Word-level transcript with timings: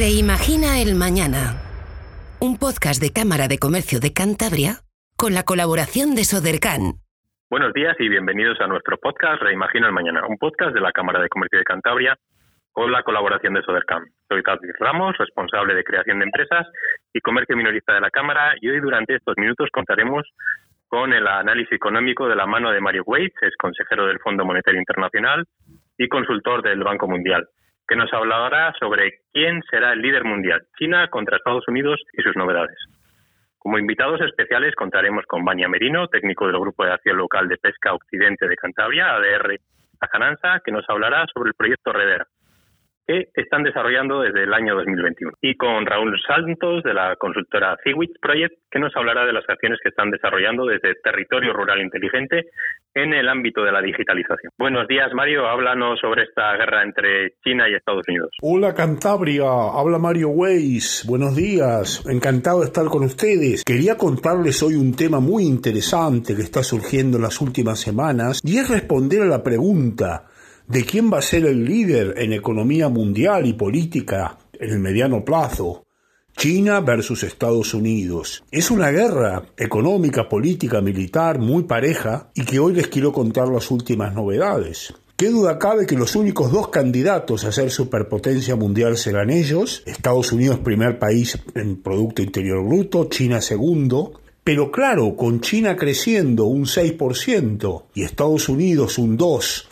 Reimagina 0.00 0.80
el 0.80 0.96
Mañana. 0.96 1.60
Un 2.40 2.56
podcast 2.56 3.04
de 3.04 3.12
Cámara 3.12 3.52
de 3.52 3.58
Comercio 3.58 4.00
de 4.00 4.14
Cantabria 4.16 4.80
con 5.14 5.34
la 5.36 5.44
colaboración 5.44 6.16
de 6.16 6.24
Sodercan. 6.24 7.04
Buenos 7.50 7.74
días 7.74 8.00
y 8.00 8.08
bienvenidos 8.08 8.58
a 8.62 8.66
nuestro 8.66 8.96
podcast 8.96 9.42
Reimagina 9.42 9.88
el 9.88 9.92
Mañana, 9.92 10.24
un 10.26 10.38
podcast 10.38 10.72
de 10.72 10.80
la 10.80 10.92
Cámara 10.92 11.20
de 11.20 11.28
Comercio 11.28 11.58
de 11.58 11.68
Cantabria 11.68 12.16
con 12.72 12.90
la 12.90 13.02
colaboración 13.02 13.52
de 13.52 13.60
Sodercan. 13.60 14.04
Soy 14.26 14.42
Carlos 14.42 14.72
Ramos, 14.80 15.18
responsable 15.18 15.74
de 15.74 15.84
creación 15.84 16.20
de 16.20 16.24
empresas 16.24 16.66
y 17.12 17.20
comercio 17.20 17.54
minorista 17.54 17.92
de 17.92 18.00
la 18.00 18.08
Cámara 18.08 18.54
y 18.58 18.70
hoy 18.70 18.80
durante 18.80 19.16
estos 19.16 19.36
minutos 19.36 19.68
contaremos 19.70 20.24
con 20.88 21.12
el 21.12 21.26
análisis 21.26 21.72
económico 21.72 22.26
de 22.26 22.36
la 22.36 22.46
mano 22.46 22.72
de 22.72 22.80
Mario 22.80 23.02
Waits, 23.04 23.36
es 23.42 23.54
consejero 23.58 24.06
del 24.06 24.18
Fondo 24.20 24.46
Monetario 24.46 24.80
Internacional 24.80 25.44
y 25.98 26.08
consultor 26.08 26.62
del 26.62 26.84
Banco 26.84 27.06
Mundial 27.06 27.46
que 27.90 27.96
nos 27.96 28.12
hablará 28.12 28.72
sobre 28.78 29.18
quién 29.32 29.62
será 29.68 29.92
el 29.92 30.00
líder 30.00 30.22
mundial, 30.22 30.62
China 30.78 31.08
contra 31.08 31.38
Estados 31.38 31.66
Unidos 31.66 32.00
y 32.12 32.22
sus 32.22 32.36
novedades. 32.36 32.78
Como 33.58 33.80
invitados 33.80 34.20
especiales 34.20 34.76
contaremos 34.76 35.24
con 35.26 35.44
Bania 35.44 35.68
Merino, 35.68 36.06
técnico 36.06 36.46
del 36.46 36.60
Grupo 36.60 36.84
de 36.84 36.92
Acción 36.92 37.16
Local 37.16 37.48
de 37.48 37.56
Pesca 37.56 37.92
Occidente 37.92 38.46
de 38.46 38.54
Cantabria, 38.54 39.16
ADR 39.16 39.58
Ajananza, 39.98 40.60
que 40.64 40.70
nos 40.70 40.88
hablará 40.88 41.26
sobre 41.34 41.48
el 41.48 41.54
proyecto 41.54 41.92
Redera, 41.92 42.28
que 43.08 43.26
están 43.34 43.64
desarrollando 43.64 44.20
desde 44.20 44.44
el 44.44 44.54
año 44.54 44.76
2021. 44.76 45.32
Y 45.42 45.56
con 45.56 45.84
Raúl 45.84 46.16
Santos, 46.22 46.84
de 46.84 46.94
la 46.94 47.16
consultora 47.16 47.76
Ciwitz 47.82 48.20
Project, 48.20 48.54
que 48.70 48.78
nos 48.78 48.94
hablará 48.94 49.26
de 49.26 49.32
las 49.32 49.48
acciones 49.48 49.80
que 49.82 49.88
están 49.88 50.12
desarrollando 50.12 50.64
desde 50.64 50.94
Territorio 51.02 51.52
Rural 51.52 51.80
Inteligente 51.80 52.50
en 52.94 53.14
el 53.14 53.28
ámbito 53.28 53.62
de 53.62 53.72
la 53.72 53.80
digitalización. 53.80 54.52
Buenos 54.58 54.88
días, 54.88 55.12
Mario. 55.14 55.46
Háblanos 55.46 56.00
sobre 56.00 56.24
esta 56.24 56.56
guerra 56.56 56.82
entre 56.82 57.34
China 57.44 57.68
y 57.68 57.74
Estados 57.74 58.04
Unidos. 58.08 58.30
Hola, 58.42 58.74
Cantabria. 58.74 59.44
Habla 59.44 59.98
Mario 59.98 60.30
Weiss. 60.30 61.04
Buenos 61.06 61.36
días. 61.36 62.04
Encantado 62.06 62.60
de 62.60 62.66
estar 62.66 62.86
con 62.86 63.04
ustedes. 63.04 63.64
Quería 63.64 63.96
contarles 63.96 64.62
hoy 64.62 64.74
un 64.74 64.94
tema 64.94 65.20
muy 65.20 65.44
interesante 65.44 66.34
que 66.34 66.42
está 66.42 66.62
surgiendo 66.62 67.16
en 67.16 67.22
las 67.22 67.40
últimas 67.40 67.78
semanas 67.78 68.40
y 68.44 68.58
es 68.58 68.68
responder 68.68 69.22
a 69.22 69.26
la 69.26 69.42
pregunta 69.42 70.26
de 70.66 70.84
quién 70.84 71.12
va 71.12 71.18
a 71.18 71.22
ser 71.22 71.44
el 71.46 71.64
líder 71.64 72.14
en 72.16 72.32
economía 72.32 72.88
mundial 72.88 73.46
y 73.46 73.54
política 73.54 74.36
en 74.52 74.70
el 74.70 74.78
mediano 74.78 75.24
plazo. 75.24 75.84
China 76.36 76.80
versus 76.80 77.22
Estados 77.22 77.74
Unidos. 77.74 78.42
Es 78.50 78.70
una 78.70 78.90
guerra 78.90 79.44
económica, 79.56 80.28
política, 80.28 80.80
militar 80.80 81.38
muy 81.38 81.64
pareja 81.64 82.30
y 82.34 82.44
que 82.44 82.58
hoy 82.58 82.72
les 82.72 82.88
quiero 82.88 83.12
contar 83.12 83.48
las 83.48 83.70
últimas 83.70 84.14
novedades. 84.14 84.94
¿Qué 85.16 85.28
duda 85.28 85.58
cabe 85.58 85.86
que 85.86 85.96
los 85.96 86.16
únicos 86.16 86.50
dos 86.50 86.68
candidatos 86.68 87.44
a 87.44 87.52
ser 87.52 87.70
superpotencia 87.70 88.56
mundial 88.56 88.96
serán 88.96 89.28
ellos? 89.28 89.82
Estados 89.84 90.32
Unidos 90.32 90.60
primer 90.60 90.98
país 90.98 91.38
en 91.54 91.82
Producto 91.82 92.22
Interior 92.22 92.64
Bruto, 92.64 93.04
China 93.10 93.42
segundo. 93.42 94.14
Pero 94.42 94.72
claro, 94.72 95.16
con 95.16 95.42
China 95.42 95.76
creciendo 95.76 96.46
un 96.46 96.64
6% 96.64 97.84
y 97.94 98.02
Estados 98.02 98.48
Unidos 98.48 98.96
un 98.96 99.18
2%, 99.18 99.64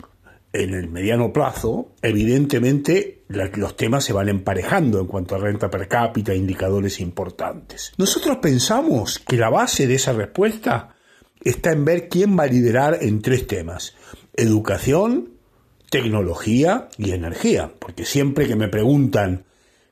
en 0.53 0.73
el 0.73 0.89
mediano 0.89 1.31
plazo, 1.31 1.93
evidentemente 2.01 3.23
los 3.27 3.75
temas 3.75 4.03
se 4.03 4.13
van 4.13 4.29
emparejando 4.29 4.99
en 4.99 5.05
cuanto 5.05 5.35
a 5.35 5.39
renta 5.39 5.69
per 5.69 5.87
cápita, 5.87 6.33
indicadores 6.33 6.99
importantes. 6.99 7.93
Nosotros 7.97 8.37
pensamos 8.37 9.19
que 9.19 9.37
la 9.37 9.49
base 9.49 9.85
de 9.85 9.95
esa 9.95 10.13
respuesta 10.13 10.95
está 11.41 11.71
en 11.71 11.85
ver 11.85 12.09
quién 12.09 12.37
va 12.37 12.43
a 12.43 12.47
liderar 12.47 12.97
en 13.01 13.21
tres 13.21 13.45
temas. 13.45 13.95
Educación, 14.33 15.33
tecnología 15.91 16.89
y 16.97 17.11
energía. 17.11 17.71
Porque 17.77 18.05
siempre 18.05 18.47
que 18.47 18.55
me 18.55 18.67
preguntan 18.67 19.45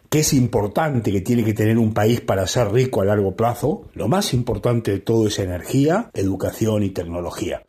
qué 0.10 0.20
es 0.20 0.34
importante 0.34 1.12
que 1.12 1.22
tiene 1.22 1.44
que 1.44 1.54
tener 1.54 1.78
un 1.78 1.94
país 1.94 2.22
para 2.22 2.48
ser 2.48 2.72
rico 2.72 3.02
a 3.02 3.06
largo 3.06 3.36
plazo, 3.36 3.90
lo 3.94 4.08
más 4.08 4.34
importante 4.34 4.92
de 4.92 5.00
todo 5.00 5.28
es 5.28 5.38
energía, 5.38 6.10
educación 6.14 6.82
y 6.82 6.90
tecnología 6.90 7.67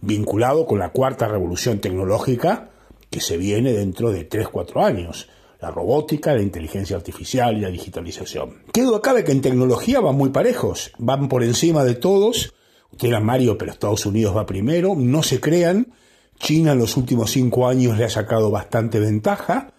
vinculado 0.00 0.66
con 0.66 0.78
la 0.78 0.90
cuarta 0.90 1.28
revolución 1.28 1.78
tecnológica 1.78 2.70
que 3.10 3.20
se 3.20 3.36
viene 3.36 3.72
dentro 3.72 4.10
de 4.12 4.28
3-4 4.28 4.84
años. 4.84 5.28
La 5.60 5.70
robótica, 5.70 6.32
la 6.32 6.42
inteligencia 6.42 6.96
artificial 6.96 7.58
y 7.58 7.60
la 7.60 7.70
digitalización. 7.70 8.62
¿Qué 8.72 8.82
duda 8.82 9.02
cabe 9.02 9.24
que 9.24 9.32
en 9.32 9.42
tecnología 9.42 10.00
van 10.00 10.16
muy 10.16 10.30
parejos? 10.30 10.92
Van 10.96 11.28
por 11.28 11.42
encima 11.42 11.84
de 11.84 11.94
todos. 11.94 12.54
Usted 12.92 13.08
era 13.08 13.20
Mario, 13.20 13.58
pero 13.58 13.70
Estados 13.70 14.06
Unidos 14.06 14.34
va 14.34 14.46
primero. 14.46 14.94
No 14.96 15.22
se 15.22 15.38
crean. 15.40 15.92
China 16.38 16.72
en 16.72 16.78
los 16.78 16.96
últimos 16.96 17.30
cinco 17.32 17.68
años 17.68 17.98
le 17.98 18.04
ha 18.04 18.08
sacado 18.08 18.50
bastante 18.50 19.00
ventaja. 19.00 19.74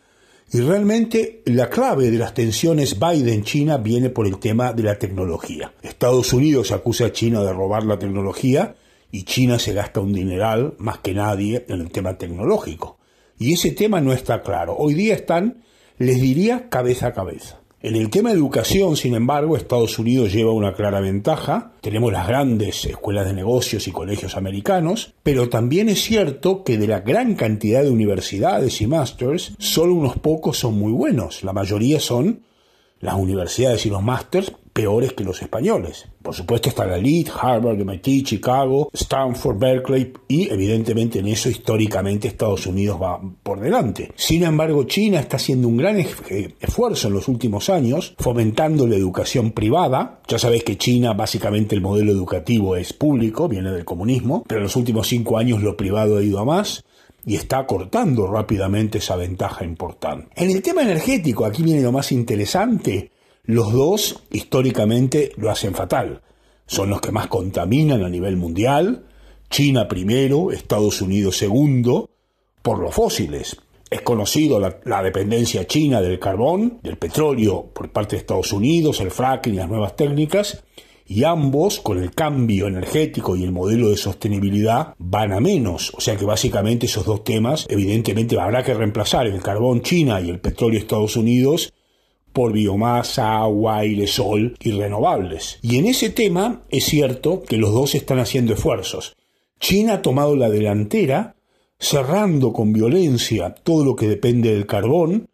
Y 0.53 0.59
realmente 0.59 1.41
la 1.45 1.69
clave 1.69 2.11
de 2.11 2.17
las 2.17 2.33
tensiones 2.33 2.99
Biden-China 2.99 3.77
viene 3.77 4.09
por 4.09 4.27
el 4.27 4.37
tema 4.37 4.73
de 4.73 4.83
la 4.83 4.99
tecnología. 4.99 5.73
Estados 5.81 6.33
Unidos 6.33 6.71
acusa 6.71 7.05
a 7.05 7.11
China 7.11 7.41
de 7.41 7.53
robar 7.53 7.85
la 7.85 7.97
tecnología 7.97 8.75
y 9.11 9.23
China 9.23 9.59
se 9.59 9.73
gasta 9.73 9.99
un 9.99 10.13
dineral 10.13 10.75
más 10.77 10.99
que 10.99 11.13
nadie 11.13 11.65
en 11.67 11.81
el 11.81 11.91
tema 11.91 12.17
tecnológico. 12.17 12.97
Y 13.37 13.53
ese 13.53 13.71
tema 13.71 14.01
no 14.01 14.13
está 14.13 14.41
claro. 14.41 14.75
Hoy 14.77 14.93
día 14.93 15.15
están, 15.15 15.63
les 15.97 16.21
diría, 16.21 16.69
cabeza 16.69 17.07
a 17.07 17.13
cabeza. 17.13 17.61
En 17.83 17.95
el 17.95 18.11
tema 18.11 18.29
de 18.29 18.35
educación, 18.35 18.95
sin 18.95 19.15
embargo, 19.15 19.57
Estados 19.57 19.97
Unidos 19.97 20.31
lleva 20.31 20.51
una 20.51 20.75
clara 20.75 21.01
ventaja. 21.01 21.71
Tenemos 21.81 22.13
las 22.13 22.27
grandes 22.27 22.85
escuelas 22.85 23.25
de 23.25 23.33
negocios 23.33 23.87
y 23.87 23.91
colegios 23.91 24.37
americanos, 24.37 25.15
pero 25.23 25.49
también 25.49 25.89
es 25.89 26.03
cierto 26.03 26.63
que 26.63 26.77
de 26.77 26.85
la 26.85 26.99
gran 26.99 27.33
cantidad 27.33 27.81
de 27.81 27.89
universidades 27.89 28.79
y 28.81 28.87
másters, 28.87 29.53
solo 29.57 29.95
unos 29.95 30.19
pocos 30.19 30.59
son 30.59 30.77
muy 30.77 30.91
buenos. 30.91 31.43
La 31.43 31.53
mayoría 31.53 31.99
son 31.99 32.43
las 32.99 33.15
universidades 33.15 33.83
y 33.87 33.89
los 33.89 34.03
másters 34.03 34.53
peores 34.73 35.13
que 35.13 35.23
los 35.23 35.41
españoles. 35.41 36.07
Por 36.21 36.35
supuesto 36.35 36.69
está 36.69 36.85
la 36.85 36.97
elite, 36.97 37.31
Harvard, 37.39 37.77
MIT, 37.77 38.25
Chicago, 38.25 38.89
Stanford, 38.93 39.57
Berkeley 39.57 40.13
y 40.27 40.51
evidentemente 40.51 41.19
en 41.19 41.27
eso 41.27 41.49
históricamente 41.49 42.27
Estados 42.27 42.67
Unidos 42.67 43.01
va 43.01 43.19
por 43.43 43.59
delante. 43.59 44.11
Sin 44.15 44.43
embargo, 44.43 44.83
China 44.83 45.19
está 45.19 45.37
haciendo 45.37 45.67
un 45.67 45.77
gran 45.77 45.99
eh, 45.99 46.55
esfuerzo 46.59 47.07
en 47.07 47.13
los 47.13 47.27
últimos 47.27 47.69
años 47.69 48.13
fomentando 48.19 48.87
la 48.87 48.95
educación 48.95 49.51
privada. 49.51 50.21
Ya 50.27 50.37
sabéis 50.37 50.63
que 50.63 50.77
China 50.77 51.13
básicamente 51.13 51.75
el 51.75 51.81
modelo 51.81 52.11
educativo 52.11 52.75
es 52.75 52.93
público, 52.93 53.47
viene 53.47 53.71
del 53.71 53.85
comunismo, 53.85 54.43
pero 54.47 54.59
en 54.59 54.63
los 54.63 54.75
últimos 54.75 55.07
cinco 55.07 55.37
años 55.37 55.61
lo 55.61 55.75
privado 55.75 56.17
ha 56.17 56.23
ido 56.23 56.39
a 56.39 56.45
más 56.45 56.83
y 57.25 57.35
está 57.35 57.65
cortando 57.65 58.27
rápidamente 58.27 58.97
esa 58.97 59.15
ventaja 59.15 59.63
importante. 59.63 60.27
En 60.35 60.49
el 60.49 60.61
tema 60.61 60.81
energético, 60.81 61.45
aquí 61.45 61.63
viene 61.63 61.81
lo 61.81 61.91
más 61.91 62.11
interesante, 62.11 63.11
los 63.43 63.73
dos 63.73 64.23
históricamente 64.31 65.31
lo 65.37 65.49
hacen 65.49 65.73
fatal. 65.73 66.21
Son 66.67 66.89
los 66.89 67.01
que 67.01 67.11
más 67.11 67.27
contaminan 67.27 68.03
a 68.03 68.09
nivel 68.09 68.37
mundial, 68.37 69.05
China 69.49 69.87
primero, 69.87 70.51
Estados 70.51 71.01
Unidos 71.01 71.37
segundo, 71.37 72.09
por 72.61 72.79
los 72.79 72.93
fósiles. 72.93 73.57
Es 73.89 74.01
conocido 74.03 74.59
la, 74.59 75.03
dependencia 75.03 75.67
china 75.67 75.99
del 75.99 76.19
carbón, 76.19 76.79
del 76.81 76.97
petróleo 76.97 77.69
por 77.73 77.91
parte 77.91 78.15
de 78.15 78.21
Estados 78.21 78.53
Unidos, 78.53 79.01
el 79.01 79.11
fracking 79.11 79.53
y 79.53 79.57
las 79.57 79.67
nuevas 79.67 79.97
técnicas, 79.97 80.63
y 81.05 81.25
ambos, 81.25 81.81
con 81.81 82.01
el 82.01 82.11
cambio 82.11 82.67
energético 82.67 83.35
y 83.35 83.43
el 83.43 83.51
modelo 83.51 83.89
de 83.89 83.97
sostenibilidad, 83.97 84.93
van 84.97 85.33
a 85.33 85.41
menos. 85.41 85.91
O 85.97 85.99
sea 85.99 86.15
que 86.15 86.23
básicamente 86.23 86.85
esos 86.85 87.03
dos 87.03 87.25
temas, 87.25 87.65
evidentemente 87.69 88.39
habrá 88.39 88.63
que 88.63 88.73
reemplazar 88.73 89.27
el 89.27 89.41
carbón 89.41 89.81
China 89.81 90.21
y 90.21 90.29
el 90.29 90.39
petróleo 90.39 90.79
Estados 90.79 91.17
Unidos 91.17 91.73
por 92.33 92.53
biomasa, 92.53 93.37
agua, 93.37 93.79
aire, 93.79 94.07
sol 94.07 94.55
y 94.59 94.71
renovables. 94.71 95.59
Y 95.61 95.77
en 95.77 95.87
ese 95.87 96.09
tema 96.09 96.63
es 96.69 96.85
cierto 96.85 97.43
que 97.43 97.57
los 97.57 97.73
dos 97.73 97.95
están 97.95 98.19
haciendo 98.19 98.53
esfuerzos. 98.53 99.15
China 99.59 99.93
ha 99.93 100.01
tomado 100.01 100.35
la 100.35 100.49
delantera, 100.49 101.35
cerrando 101.79 102.53
con 102.53 102.73
violencia 102.73 103.53
todo 103.53 103.83
lo 103.83 103.95
que 103.95 104.07
depende 104.07 104.53
del 104.53 104.65
carbón, 104.65 105.27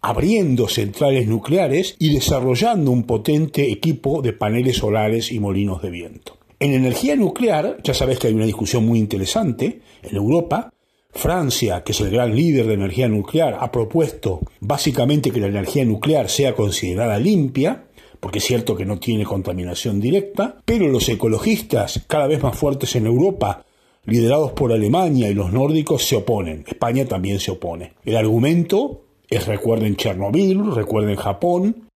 abriendo 0.00 0.68
centrales 0.68 1.26
nucleares 1.26 1.96
y 1.98 2.12
desarrollando 2.12 2.90
un 2.90 3.04
potente 3.04 3.72
equipo 3.72 4.20
de 4.20 4.34
paneles 4.34 4.76
solares 4.76 5.32
y 5.32 5.40
molinos 5.40 5.80
de 5.80 5.90
viento. 5.90 6.36
En 6.60 6.72
energía 6.72 7.16
nuclear, 7.16 7.78
ya 7.82 7.94
sabes 7.94 8.18
que 8.18 8.26
hay 8.26 8.34
una 8.34 8.44
discusión 8.44 8.84
muy 8.84 8.98
interesante 8.98 9.80
en 10.02 10.16
Europa. 10.16 10.73
Francia, 11.14 11.84
que 11.84 11.92
es 11.92 12.00
el 12.00 12.10
gran 12.10 12.34
líder 12.34 12.66
de 12.66 12.74
energía 12.74 13.08
nuclear, 13.08 13.56
ha 13.60 13.70
propuesto 13.70 14.40
básicamente 14.60 15.30
que 15.30 15.40
la 15.40 15.46
energía 15.46 15.84
nuclear 15.84 16.28
sea 16.28 16.54
considerada 16.54 17.18
limpia, 17.18 17.84
porque 18.20 18.38
es 18.38 18.44
cierto 18.44 18.74
que 18.76 18.84
no 18.84 18.98
tiene 18.98 19.24
contaminación 19.24 20.00
directa, 20.00 20.56
pero 20.64 20.88
los 20.88 21.08
ecologistas, 21.08 22.04
cada 22.08 22.26
vez 22.26 22.42
más 22.42 22.56
fuertes 22.56 22.96
en 22.96 23.06
Europa, 23.06 23.64
liderados 24.04 24.52
por 24.52 24.72
Alemania 24.72 25.30
y 25.30 25.34
los 25.34 25.52
nórdicos, 25.52 26.04
se 26.04 26.16
oponen. 26.16 26.64
España 26.66 27.06
también 27.06 27.38
se 27.38 27.52
opone. 27.52 27.94
El 28.04 28.16
argumento 28.16 29.04
es 29.28 29.46
recuerden 29.46 29.96
Chernobyl, 29.96 30.74
recuerden 30.74 31.16
Japón, 31.16 31.88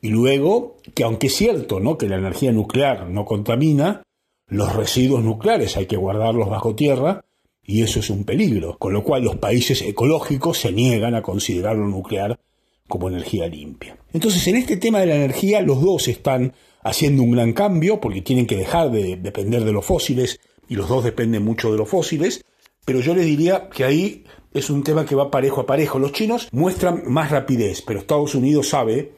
y 0.00 0.08
luego 0.08 0.76
que 0.94 1.04
aunque 1.04 1.28
es 1.28 1.34
cierto 1.34 1.80
¿no? 1.80 1.96
que 1.96 2.08
la 2.08 2.16
energía 2.16 2.52
nuclear 2.52 3.08
no 3.08 3.24
contamina, 3.24 4.02
los 4.48 4.74
residuos 4.74 5.22
nucleares 5.22 5.76
hay 5.76 5.86
que 5.86 5.96
guardarlos 5.96 6.50
bajo 6.50 6.74
tierra 6.74 7.24
y 7.66 7.82
eso 7.82 8.00
es 8.00 8.10
un 8.10 8.24
peligro, 8.24 8.76
con 8.78 8.92
lo 8.92 9.02
cual 9.02 9.24
los 9.24 9.36
países 9.36 9.82
ecológicos 9.82 10.58
se 10.58 10.72
niegan 10.72 11.14
a 11.14 11.22
considerar 11.22 11.76
lo 11.76 11.86
nuclear 11.88 12.38
como 12.88 13.08
energía 13.08 13.46
limpia. 13.46 13.96
Entonces, 14.12 14.46
en 14.46 14.56
este 14.56 14.76
tema 14.76 15.00
de 15.00 15.06
la 15.06 15.16
energía, 15.16 15.60
los 15.62 15.80
dos 15.80 16.08
están 16.08 16.52
haciendo 16.82 17.22
un 17.22 17.32
gran 17.32 17.52
cambio 17.52 18.00
porque 18.00 18.22
tienen 18.22 18.46
que 18.46 18.56
dejar 18.56 18.90
de 18.90 19.16
depender 19.16 19.64
de 19.64 19.72
los 19.72 19.84
fósiles 19.84 20.40
y 20.68 20.76
los 20.76 20.88
dos 20.88 21.04
dependen 21.04 21.44
mucho 21.44 21.72
de 21.72 21.78
los 21.78 21.88
fósiles, 21.88 22.44
pero 22.84 23.00
yo 23.00 23.14
les 23.14 23.24
diría 23.24 23.68
que 23.70 23.84
ahí 23.84 24.24
es 24.52 24.70
un 24.70 24.82
tema 24.84 25.06
que 25.06 25.14
va 25.14 25.30
parejo 25.30 25.62
a 25.62 25.66
parejo. 25.66 25.98
Los 25.98 26.12
chinos 26.12 26.48
muestran 26.52 27.02
más 27.06 27.30
rapidez, 27.30 27.82
pero 27.82 28.00
Estados 28.00 28.34
Unidos 28.34 28.68
sabe 28.68 29.12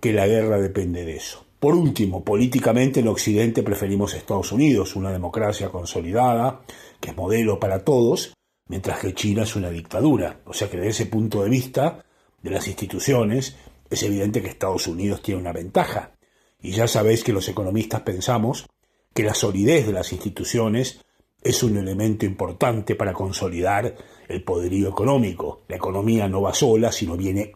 que 0.00 0.12
la 0.12 0.26
guerra 0.26 0.60
depende 0.60 1.04
de 1.04 1.16
eso. 1.16 1.44
Por 1.60 1.76
último, 1.76 2.24
políticamente 2.24 2.98
en 2.98 3.06
Occidente 3.06 3.62
preferimos 3.62 4.14
Estados 4.14 4.50
Unidos, 4.50 4.96
una 4.96 5.12
democracia 5.12 5.68
consolidada, 5.68 6.62
que 7.02 7.10
es 7.10 7.16
modelo 7.16 7.58
para 7.60 7.84
todos, 7.84 8.32
mientras 8.68 9.00
que 9.00 9.12
China 9.12 9.42
es 9.42 9.56
una 9.56 9.68
dictadura. 9.68 10.40
O 10.46 10.54
sea 10.54 10.70
que 10.70 10.76
desde 10.76 10.90
ese 10.90 11.06
punto 11.06 11.42
de 11.42 11.50
vista 11.50 12.06
de 12.40 12.50
las 12.50 12.68
instituciones, 12.68 13.56
es 13.90 14.02
evidente 14.04 14.40
que 14.40 14.48
Estados 14.48 14.86
Unidos 14.86 15.20
tiene 15.20 15.40
una 15.40 15.52
ventaja. 15.52 16.12
Y 16.62 16.70
ya 16.70 16.86
sabéis 16.86 17.24
que 17.24 17.32
los 17.32 17.48
economistas 17.48 18.02
pensamos 18.02 18.66
que 19.12 19.24
la 19.24 19.34
solidez 19.34 19.86
de 19.86 19.92
las 19.92 20.12
instituciones 20.12 21.00
es 21.42 21.62
un 21.62 21.76
elemento 21.76 22.24
importante 22.24 22.94
para 22.94 23.12
consolidar 23.12 23.96
el 24.28 24.44
poderío 24.44 24.88
económico. 24.88 25.64
La 25.68 25.76
economía 25.76 26.28
no 26.28 26.40
va 26.40 26.54
sola, 26.54 26.92
sino 26.92 27.16
viene, 27.16 27.52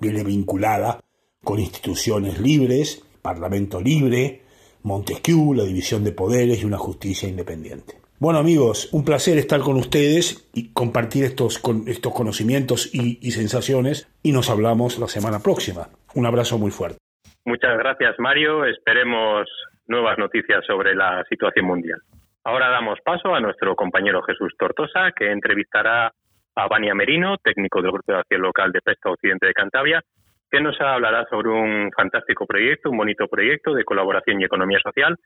viene 0.00 0.24
vinculada 0.24 0.98
con 1.44 1.60
instituciones 1.60 2.40
libres, 2.40 3.02
parlamento 3.20 3.80
libre, 3.80 4.42
Montesquieu, 4.82 5.52
la 5.52 5.64
división 5.64 6.02
de 6.04 6.12
poderes 6.12 6.62
y 6.62 6.64
una 6.64 6.78
justicia 6.78 7.28
independiente. 7.28 8.07
Bueno 8.20 8.40
amigos, 8.40 8.92
un 8.92 9.04
placer 9.04 9.38
estar 9.38 9.60
con 9.60 9.76
ustedes 9.76 10.50
y 10.52 10.72
compartir 10.74 11.22
estos, 11.22 11.62
estos 11.86 12.12
conocimientos 12.12 12.90
y, 12.92 13.20
y 13.22 13.30
sensaciones 13.30 14.10
y 14.24 14.32
nos 14.32 14.50
hablamos 14.50 14.98
la 14.98 15.06
semana 15.06 15.38
próxima. 15.38 15.86
Un 16.16 16.26
abrazo 16.26 16.58
muy 16.58 16.72
fuerte. 16.72 16.98
Muchas 17.44 17.78
gracias 17.78 18.18
Mario, 18.18 18.64
esperemos 18.64 19.46
nuevas 19.86 20.18
noticias 20.18 20.66
sobre 20.66 20.96
la 20.96 21.22
situación 21.28 21.66
mundial. 21.66 22.00
Ahora 22.42 22.70
damos 22.70 22.98
paso 23.04 23.36
a 23.36 23.40
nuestro 23.40 23.76
compañero 23.76 24.20
Jesús 24.22 24.52
Tortosa, 24.58 25.12
que 25.14 25.30
entrevistará 25.30 26.10
a 26.56 26.66
Vania 26.66 26.96
Merino, 26.96 27.36
técnico 27.38 27.80
del 27.80 27.92
Grupo 27.92 28.10
de 28.10 28.18
Acción 28.18 28.42
Local 28.42 28.72
de 28.72 28.80
Pesca 28.80 29.10
Occidente 29.10 29.46
de 29.46 29.54
Cantabria, 29.54 30.02
que 30.50 30.60
nos 30.60 30.74
hablará 30.80 31.24
sobre 31.30 31.50
un 31.50 31.92
fantástico 31.96 32.46
proyecto, 32.46 32.90
un 32.90 32.98
bonito 32.98 33.28
proyecto 33.28 33.74
de 33.74 33.84
colaboración 33.84 34.40
y 34.40 34.44
economía 34.44 34.80
social 34.82 35.16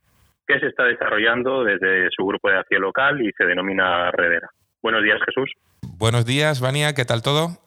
que 0.52 0.60
se 0.60 0.66
está 0.66 0.84
desarrollando 0.84 1.64
desde 1.64 2.08
su 2.14 2.24
grupo 2.24 2.50
de 2.50 2.58
acción 2.58 2.82
local 2.82 3.20
y 3.20 3.30
se 3.32 3.44
denomina 3.44 4.10
Redera. 4.10 4.48
Buenos 4.82 5.02
días, 5.02 5.18
Jesús. 5.24 5.50
Buenos 5.98 6.26
días, 6.26 6.60
Vania, 6.60 6.94
¿qué 6.94 7.04
tal 7.04 7.22
todo? 7.22 7.58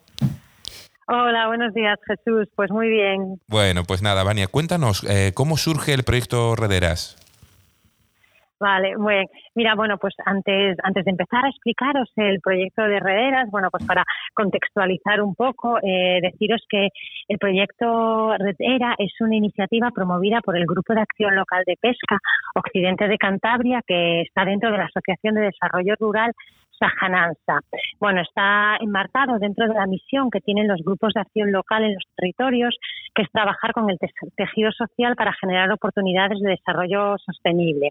Hola, 1.07 1.47
buenos 1.47 1.73
días, 1.73 1.99
Jesús. 2.07 2.47
Pues 2.55 2.71
muy 2.71 2.89
bien. 2.89 3.39
Bueno, 3.47 3.83
pues 3.87 4.01
nada, 4.01 4.23
Vania, 4.23 4.47
cuéntanos, 4.47 5.03
eh, 5.09 5.31
¿cómo 5.33 5.57
surge 5.57 5.93
el 5.93 6.03
proyecto 6.03 6.55
Rederas? 6.55 7.24
Vale, 8.59 8.95
muy 8.97 9.25
Mira, 9.53 9.75
bueno, 9.75 9.97
pues 9.97 10.13
antes, 10.25 10.77
antes 10.83 11.03
de 11.03 11.11
empezar 11.11 11.45
a 11.45 11.49
explicaros 11.49 12.09
el 12.15 12.39
proyecto 12.39 12.83
de 12.83 12.99
Rederas, 13.01 13.49
bueno, 13.51 13.69
pues 13.69 13.85
para 13.85 14.03
contextualizar 14.33 15.21
un 15.21 15.35
poco, 15.35 15.77
eh, 15.83 16.19
deciros 16.21 16.61
que 16.69 16.87
el 17.27 17.37
proyecto 17.37 18.35
Redera 18.37 18.95
es 18.97 19.11
una 19.19 19.35
iniciativa 19.35 19.91
promovida 19.91 20.39
por 20.41 20.55
el 20.57 20.65
Grupo 20.65 20.93
de 20.93 21.01
Acción 21.01 21.35
Local 21.35 21.63
de 21.65 21.77
Pesca 21.79 22.17
Occidente 22.55 23.07
de 23.09 23.17
Cantabria, 23.17 23.81
que 23.85 24.21
está 24.21 24.45
dentro 24.45 24.71
de 24.71 24.77
la 24.77 24.85
Asociación 24.85 25.35
de 25.35 25.41
Desarrollo 25.41 25.95
Rural 25.99 26.31
Sajananza. 26.77 27.59
Bueno, 27.99 28.21
está 28.21 28.77
enmarcado 28.79 29.39
dentro 29.39 29.67
de 29.67 29.73
la 29.73 29.87
misión 29.87 30.29
que 30.29 30.41
tienen 30.41 30.67
los 30.67 30.81
grupos 30.83 31.13
de 31.13 31.21
acción 31.21 31.51
local 31.51 31.83
en 31.83 31.93
los 31.93 32.03
territorios, 32.15 32.75
que 33.13 33.23
es 33.23 33.31
trabajar 33.31 33.71
con 33.73 33.89
el 33.89 33.97
tejido 34.35 34.71
social 34.71 35.15
para 35.15 35.33
generar 35.33 35.71
oportunidades 35.71 36.39
de 36.41 36.51
desarrollo 36.51 37.17
sostenible. 37.17 37.89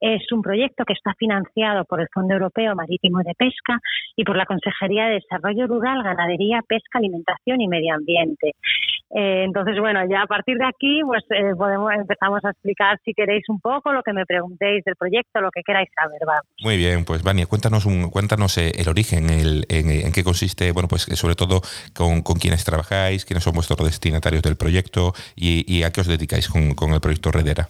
Es 0.00 0.30
un 0.32 0.42
proyecto 0.42 0.84
que 0.84 0.94
está 0.94 1.14
financiado 1.18 1.84
por 1.84 2.00
el 2.00 2.08
Fondo 2.12 2.34
Europeo 2.34 2.74
Marítimo 2.74 3.18
de 3.22 3.34
Pesca 3.34 3.78
y 4.16 4.24
por 4.24 4.36
la 4.36 4.46
Consejería 4.46 5.06
de 5.06 5.14
Desarrollo 5.14 5.66
Rural, 5.66 6.02
Ganadería, 6.02 6.60
Pesca, 6.66 6.98
Alimentación 6.98 7.60
y 7.60 7.68
Medio 7.68 7.94
Ambiente. 7.94 8.52
Eh, 9.12 9.42
entonces, 9.44 9.78
bueno, 9.80 10.00
ya 10.08 10.22
a 10.22 10.26
partir 10.26 10.56
de 10.56 10.66
aquí, 10.66 11.00
pues 11.04 11.24
eh, 11.30 11.54
podemos 11.56 11.92
empezamos 11.92 12.44
a 12.44 12.50
explicar, 12.50 12.98
si 13.04 13.12
queréis, 13.12 13.48
un 13.48 13.60
poco 13.60 13.92
lo 13.92 14.02
que 14.02 14.12
me 14.12 14.24
preguntéis 14.24 14.84
del 14.84 14.94
proyecto, 14.94 15.40
lo 15.40 15.50
que 15.50 15.62
queráis 15.62 15.88
saber. 16.00 16.20
Vamos. 16.24 16.44
Muy 16.62 16.76
bien, 16.76 17.04
pues 17.04 17.22
Vania, 17.22 17.46
cuéntanos 17.46 17.86
un, 17.86 18.10
cuéntanos 18.10 18.56
eh, 18.58 18.72
el 18.76 18.88
origen, 18.88 19.28
el, 19.30 19.64
en, 19.68 20.12
qué 20.12 20.22
consiste, 20.22 20.70
bueno, 20.70 20.88
pues 20.88 21.02
sobre 21.02 21.34
todo 21.34 21.60
con, 21.94 22.22
con 22.22 22.38
quiénes 22.38 22.64
trabajáis, 22.64 23.24
quiénes 23.24 23.42
son 23.42 23.54
vuestros 23.54 23.78
destinatarios 23.84 24.42
del 24.42 24.56
proyecto 24.56 25.12
y, 25.34 25.82
a 25.82 25.90
qué 25.90 26.02
os 26.02 26.06
dedicáis 26.06 26.48
con 26.48 26.92
el 26.92 27.00
proyecto 27.00 27.32
Redera. 27.32 27.68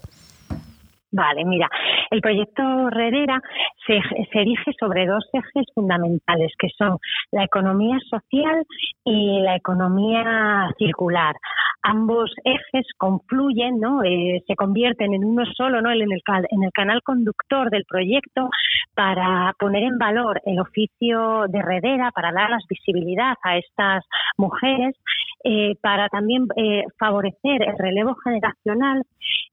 Vale, 1.12 1.45
mira, 1.45 1.69
el 2.11 2.21
proyecto 2.21 2.62
Redera 2.89 3.41
se, 3.85 4.01
se, 4.33 4.39
erige 4.39 4.73
sobre 4.79 5.07
dos 5.07 5.29
ejes 5.33 5.67
fundamentales, 5.75 6.53
que 6.57 6.69
son 6.79 6.99
la 7.33 7.43
economía 7.43 7.99
social 8.09 8.65
y 9.05 9.41
la 9.41 9.57
economía 9.57 10.71
circular. 10.79 11.35
Ambos 11.83 12.33
ejes 12.45 12.87
confluyen, 12.97 13.81
¿no? 13.81 14.05
Eh, 14.05 14.45
se 14.47 14.55
convierten 14.55 15.15
en 15.15 15.25
uno 15.25 15.45
solo, 15.57 15.81
¿no? 15.83 15.91
En 15.91 16.03
el, 16.03 16.23
en 16.51 16.62
el 16.62 16.73
canal 16.73 17.03
conductor 17.03 17.71
del 17.71 17.85
proyecto 17.89 18.49
para 18.95 19.53
poner 19.59 19.83
en 19.85 19.99
valor 19.99 20.41
el 20.45 20.61
oficio 20.61 21.47
de 21.49 21.62
Redera, 21.62 22.12
para 22.12 22.33
darles 22.33 22.65
visibilidad 22.69 23.35
a 23.43 23.57
estas 23.57 24.05
mujeres, 24.37 24.95
eh, 25.43 25.75
para 25.81 26.09
también 26.09 26.47
eh, 26.57 26.85
favorecer 26.99 27.62
el 27.62 27.79
relevo 27.79 28.15
generacional 28.23 29.03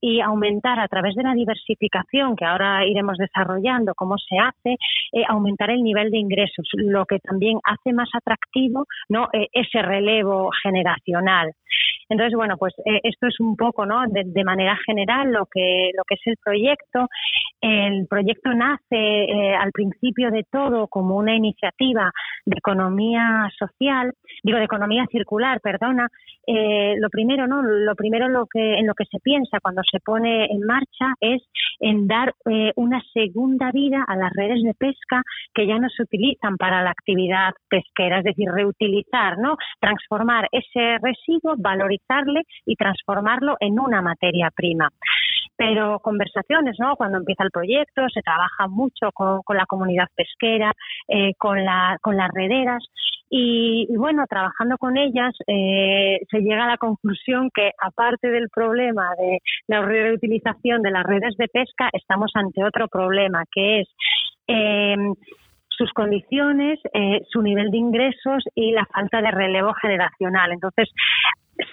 y 0.01 0.19
aumentar 0.19 0.79
a 0.79 0.87
través 0.87 1.15
de 1.15 1.23
la 1.23 1.33
diversificación 1.47 2.35
que 2.35 2.45
ahora 2.45 2.85
iremos 2.85 3.17
desarrollando 3.17 3.93
cómo 3.95 4.17
se 4.17 4.37
hace, 4.37 4.77
eh, 5.13 5.23
aumentar 5.27 5.69
el 5.69 5.81
nivel 5.81 6.11
de 6.11 6.17
ingresos, 6.17 6.67
lo 6.73 7.05
que 7.05 7.19
también 7.19 7.59
hace 7.63 7.93
más 7.93 8.09
atractivo 8.13 8.85
¿no? 9.09 9.29
Eh, 9.33 9.47
ese 9.53 9.81
relevo 9.81 10.49
generacional. 10.63 11.51
Entonces, 12.09 12.35
bueno, 12.35 12.55
pues 12.57 12.73
eh, 12.85 12.99
esto 13.03 13.27
es 13.27 13.39
un 13.39 13.55
poco, 13.55 13.85
¿no? 13.85 14.01
De, 14.07 14.43
manera 14.43 14.77
general 14.85 15.31
lo 15.31 15.45
que 15.45 15.91
lo 15.95 16.03
que 16.03 16.15
es 16.15 16.21
el 16.25 16.37
proyecto. 16.43 17.07
El 17.59 18.07
proyecto 18.07 18.53
nace 18.53 19.55
al 19.59 19.71
principio 19.71 20.31
de 20.31 20.45
todo 20.49 20.87
como 20.87 21.17
una 21.17 21.35
iniciativa 21.35 22.11
de 22.45 22.55
economía 22.57 23.49
social, 23.57 24.13
digo 24.43 24.59
de 24.59 24.65
economía 24.65 25.05
circular, 25.11 25.59
perdona. 25.59 26.07
lo 26.47 27.09
primero, 27.09 27.47
¿no? 27.47 27.61
Lo 27.63 27.95
primero 27.95 28.29
lo 28.29 28.45
que 28.45 28.75
en 28.79 28.87
lo 28.87 28.93
que 28.93 29.05
se 29.05 29.19
piensa 29.19 29.59
cuando 29.59 29.81
se 29.91 29.99
pone 29.99 30.45
en 30.45 30.61
marcha 30.61 31.13
es 31.19 31.41
en 31.79 32.07
dar 32.07 32.33
eh, 32.49 32.71
una 32.75 33.01
segunda 33.13 33.71
vida 33.71 34.03
a 34.07 34.15
las 34.15 34.31
redes 34.33 34.61
de 34.63 34.73
pesca 34.73 35.21
que 35.53 35.67
ya 35.67 35.77
no 35.77 35.89
se 35.89 36.03
utilizan 36.03 36.57
para 36.57 36.81
la 36.81 36.91
actividad 36.91 37.51
pesquera, 37.69 38.19
es 38.19 38.23
decir, 38.23 38.49
reutilizar, 38.51 39.37
¿no? 39.37 39.55
Transformar 39.79 40.47
ese 40.51 40.97
residuo, 41.01 41.55
y 42.65 42.75
transformarlo 42.75 43.57
en 43.59 43.79
una 43.79 44.01
materia 44.01 44.51
prima 44.51 44.89
pero 45.57 45.99
conversaciones, 45.99 46.77
¿no? 46.79 46.95
Cuando 46.95 47.17
empieza 47.17 47.43
el 47.43 47.51
proyecto, 47.51 48.07
se 48.13 48.21
trabaja 48.21 48.67
mucho 48.67 49.11
con, 49.11 49.41
la 49.57 49.65
comunidad 49.65 50.07
pesquera, 50.15 50.71
eh, 51.07 51.33
con, 51.37 51.65
la, 51.65 51.97
con 52.01 52.15
las 52.15 52.29
rederas 52.31 52.83
y, 53.29 53.87
bueno, 53.97 54.23
trabajando 54.29 54.77
con 54.77 54.95
ellas 54.97 55.33
eh, 55.47 56.19
se 56.29 56.39
llega 56.39 56.63
a 56.63 56.69
la 56.69 56.77
conclusión 56.77 57.49
que 57.53 57.71
aparte 57.81 58.29
del 58.29 58.49
problema 58.49 59.09
de 59.17 59.39
la 59.67 59.81
reutilización 59.81 60.81
de 60.81 60.91
las 60.91 61.03
redes 61.03 61.35
de 61.37 61.47
pesca, 61.47 61.89
estamos 61.91 62.31
ante 62.35 62.63
otro 62.63 62.87
problema 62.87 63.43
que 63.51 63.81
es 63.81 63.87
eh, 64.47 64.95
sus 65.69 65.91
condiciones, 65.91 66.79
su 67.29 67.41
nivel 67.41 67.69
de 67.69 67.77
ingresos 67.77 68.43
y 68.55 68.71
la 68.71 68.85
falta 68.85 69.21
de 69.21 69.29
relevo 69.29 69.73
generacional. 69.73 70.51
Entonces, 70.51 70.89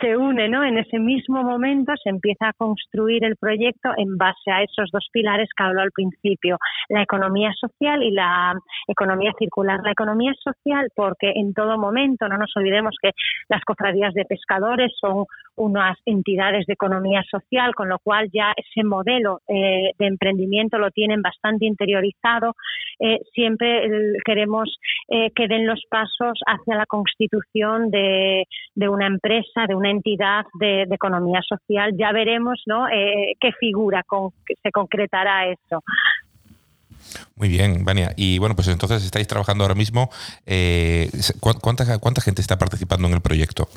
se 0.01 0.17
une, 0.17 0.49
¿no? 0.49 0.65
En 0.65 0.79
ese 0.79 0.99
mismo 0.99 1.43
momento 1.43 1.93
se 2.03 2.11
empieza 2.11 2.49
a 2.49 2.53
construir 2.55 3.25
el 3.25 3.37
proyecto 3.37 3.91
en 3.97 4.17
base 4.17 4.51
a 4.51 4.63
esos 4.63 4.91
dos 4.93 5.07
pilares 5.13 5.49
que 5.57 5.63
habló 5.63 5.83
al 5.83 5.93
principio, 5.93 6.59
la 6.89 7.03
economía 7.03 7.53
social 7.59 8.03
y 8.03 8.11
la 8.11 8.55
economía 8.89 9.33
circular. 9.39 9.81
La 9.85 9.93
economía 9.93 10.33
social 10.43 10.89
porque 10.95 11.33
en 11.35 11.53
todo 11.55 11.79
momento, 11.79 12.29
no 12.29 12.39
nos 12.39 12.53
olvidemos 12.57 12.97
que 13.01 13.11
las 13.49 13.63
cofradías 13.65 14.15
de 14.15 14.25
pescadores 14.25 14.93
son 15.01 15.25
unas 15.57 15.97
entidades 16.05 16.67
de 16.67 16.73
economía 16.73 17.23
social, 17.31 17.75
con 17.75 17.89
lo 17.89 17.99
cual 17.99 18.29
ya 18.33 18.53
ese 18.57 18.85
modelo 18.85 19.41
eh, 19.49 19.93
de 19.99 20.07
emprendimiento 20.07 20.79
lo 20.79 20.91
tienen 20.91 21.23
bastante 21.23 21.67
interiorizado. 21.67 22.55
Eh, 22.99 23.21
siempre 23.33 23.89
queremos 24.25 24.77
eh, 25.09 25.31
que 25.35 25.47
den 25.47 25.67
los 25.67 25.83
pasos 25.89 26.39
hacia 26.47 26.77
la 26.77 26.87
constitución 26.87 27.91
de, 27.91 28.45
de 28.75 28.89
una 28.89 29.07
empresa, 29.07 29.67
de 29.69 29.74
una 29.75 29.91
entidad 29.91 30.45
de, 30.59 30.83
economía 30.91 31.41
social. 31.43 31.93
Ya 31.97 32.13
veremos 32.13 32.63
¿no? 32.67 32.87
qué 32.89 33.53
figura 33.59 34.03
con, 34.07 34.31
se 34.63 34.71
concretará 34.71 35.47
eso. 35.49 35.83
Muy 37.37 37.49
bien, 37.49 37.85
Vania. 37.85 38.13
Y 38.17 38.39
bueno, 38.39 38.55
pues 38.55 38.69
entonces 38.69 39.05
estáis 39.05 39.27
trabajando 39.27 39.65
ahora 39.65 39.75
mismo. 39.75 40.11
¿cuánta, 41.41 41.99
¿Cuánta 41.99 42.21
gente 42.21 42.41
está 42.41 42.59
participando 42.59 43.09
en 43.09 43.15
el 43.15 43.21
proyecto? 43.21 43.69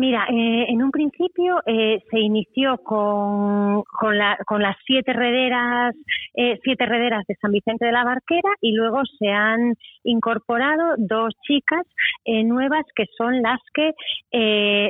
Mira, 0.00 0.24
eh, 0.30 0.64
en 0.70 0.82
un 0.82 0.90
principio 0.90 1.60
eh, 1.66 2.02
se 2.10 2.18
inició 2.18 2.78
con, 2.78 3.82
con, 3.82 4.16
las 4.16 4.76
siete 4.86 5.12
rederas, 5.12 5.94
eh, 6.32 6.58
siete 6.64 6.86
rederas 6.86 7.26
de 7.26 7.34
San 7.34 7.52
Vicente 7.52 7.84
de 7.84 7.92
la 7.92 8.02
Barquera 8.02 8.48
y 8.62 8.72
luego 8.72 9.02
se 9.18 9.28
han 9.28 9.74
incorporado 10.04 10.94
dos 10.96 11.34
chicas 11.46 11.86
nuevas 12.24 12.86
que 12.94 13.04
son 13.18 13.42
las 13.42 13.60
que 13.74 13.92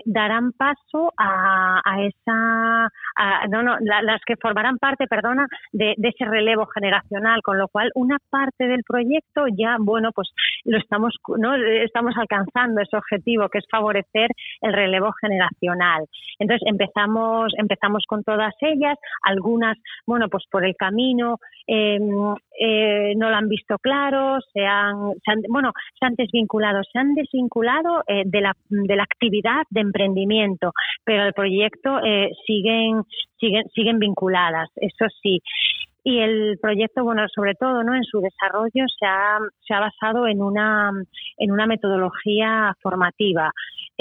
darán 0.04 0.52
paso 0.52 1.12
a, 1.16 1.80
esa, 2.02 2.88
no, 3.48 3.62
no, 3.62 3.78
las 3.80 4.20
que 4.24 4.36
formarán 4.36 4.78
parte, 4.78 5.06
perdona, 5.08 5.48
de, 5.72 5.94
de, 5.96 6.08
ese 6.08 6.24
relevo 6.26 6.66
generacional, 6.66 7.40
con 7.42 7.58
lo 7.58 7.66
cual 7.68 7.90
una 7.94 8.18
parte 8.30 8.68
del 8.68 8.84
proyecto 8.84 9.46
ya, 9.56 9.76
bueno, 9.80 10.10
pues 10.12 10.28
lo 10.64 10.78
estamos, 10.78 11.14
no, 11.38 11.54
estamos 11.56 12.14
alcanzando 12.16 12.80
ese 12.80 12.96
objetivo 12.96 13.48
que 13.48 13.58
es 13.58 13.64
favorecer 13.70 14.28
el 14.60 14.72
relevo 14.72 14.99
generacional. 15.20 16.06
Entonces 16.38 16.66
empezamos, 16.66 17.52
empezamos 17.56 18.04
con 18.06 18.24
todas 18.24 18.54
ellas, 18.60 18.96
algunas, 19.22 19.76
bueno, 20.06 20.28
pues 20.28 20.44
por 20.50 20.64
el 20.64 20.74
camino 20.76 21.36
em, 21.66 22.34
eh, 22.58 23.14
no 23.16 23.30
lo 23.30 23.36
han 23.36 23.48
visto 23.48 23.76
claro, 23.78 24.38
se 24.52 24.64
han, 24.64 25.12
bueno, 25.48 25.72
se 25.98 26.06
han 26.06 26.14
desvinculado, 26.14 26.82
se 26.90 26.98
han 26.98 27.14
desvinculado 27.14 28.02
eh, 28.06 28.22
de, 28.26 28.40
la, 28.40 28.54
de 28.68 28.96
la 28.96 29.02
actividad 29.02 29.62
de 29.70 29.80
emprendimiento, 29.80 30.72
pero 31.04 31.24
el 31.24 31.32
proyecto 31.32 32.00
eh, 32.04 32.30
siguen, 32.46 33.02
siguen, 33.38 33.64
siguen 33.74 33.98
vinculadas, 33.98 34.68
eso 34.76 35.06
sí. 35.22 35.40
Y 36.02 36.18
el 36.20 36.58
proyecto 36.60 37.04
bueno 37.04 37.28
sobre 37.28 37.54
todo 37.54 37.82
no 37.82 37.94
en 37.94 38.04
su 38.04 38.20
desarrollo 38.20 38.86
se 38.98 39.06
ha, 39.06 39.38
se 39.66 39.74
ha 39.74 39.80
basado 39.80 40.26
en 40.26 40.40
una 40.40 40.90
en 41.36 41.50
una 41.50 41.66
metodología 41.66 42.74
formativa 42.80 43.52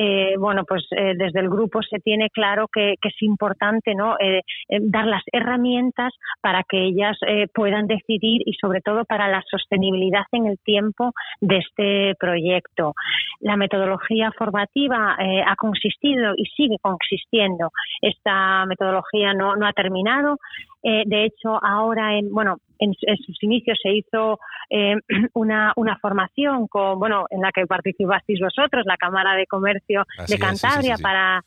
eh, 0.01 0.35
bueno, 0.39 0.63
pues 0.65 0.85
eh, 0.91 1.13
desde 1.17 1.41
el 1.41 1.49
grupo 1.49 1.81
se 1.83 1.99
tiene 1.99 2.29
claro 2.29 2.69
que, 2.71 2.93
es 2.93 3.21
importante 3.21 3.93
¿no? 3.95 4.15
Eh, 4.17 4.43
dar 4.79 5.05
las 5.05 5.23
herramientas 5.29 6.13
para 6.39 6.63
que 6.63 6.85
ellas 6.85 7.17
puedan 7.53 7.87
decidir 7.87 8.41
y 8.45 8.53
sobre 8.53 8.79
todo 8.79 9.03
para 9.03 9.27
la 9.27 9.43
sostenibilidad 9.49 10.23
en 10.31 10.45
el 10.45 10.57
tiempo 10.59 11.11
de 11.41 11.57
este 11.57 12.13
proyecto. 12.17 12.93
La 13.41 13.57
metodología 13.57 14.31
formativa 14.37 15.17
ha 15.17 15.55
consistido 15.57 16.33
y 16.37 16.45
sigue 16.45 16.77
consistiendo. 16.81 17.71
Esta 18.01 18.65
metodología 18.67 19.33
no, 19.33 19.55
no 19.55 19.67
ha 19.67 19.73
terminado. 19.73 20.37
de 20.81 21.25
hecho, 21.25 21.59
ahora 21.61 22.17
en, 22.17 22.31
bueno, 22.31 22.57
en, 22.79 22.93
sus 22.93 23.43
inicios 23.43 23.77
se 23.81 23.91
hizo 23.91 24.39
eh, 24.69 24.95
una, 25.33 25.73
una 25.75 25.97
formación 25.99 26.67
con, 26.67 26.97
bueno, 26.99 27.25
en 27.29 27.41
la 27.41 27.51
que 27.51 27.67
participasteis 27.67 28.39
vosotros, 28.39 28.85
la 28.85 28.97
Cámara 28.97 29.35
de 29.35 29.45
Comercio 29.45 30.05
de 30.27 30.39
Cantabria, 30.39 30.95
para 31.01 31.43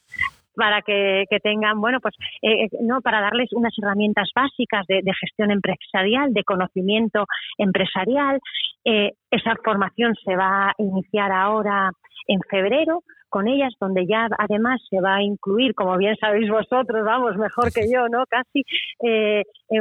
para 0.55 0.83
que, 0.83 1.25
tengan, 1.43 1.81
bueno, 1.81 1.99
pues, 2.01 2.15
eh, 2.43 2.69
no, 2.83 3.01
para 3.01 3.23
darles 3.23 3.49
unas 3.55 3.73
herramientas 3.83 4.29
básicas 4.35 4.87
de, 4.87 5.03
gestión 5.19 5.51
empresarial, 5.51 6.35
de 6.35 6.45
conocimiento 6.45 7.25
empresarial. 7.57 8.39
Eh, 8.85 9.13
esa 9.31 9.55
formación 9.65 10.15
se 10.23 10.37
va 10.37 10.69
a 10.69 10.75
iniciar 10.77 11.33
ahora 11.33 11.91
en 12.27 12.41
febrero 12.51 13.03
con 13.31 13.49
ellas, 13.49 13.73
donde 13.81 14.07
ya 14.07 14.29
además 14.39 14.83
se 14.91 15.01
va 15.01 15.17
a 15.17 15.23
incluir, 15.23 15.75
como 15.75 15.97
bien 15.97 16.17
sabéis 16.17 16.51
vosotros, 16.51 17.03
vamos, 17.03 17.35
mejor 17.39 17.73
que 17.73 17.91
yo, 17.91 18.07
¿no? 18.11 18.25
Casi, 18.29 18.63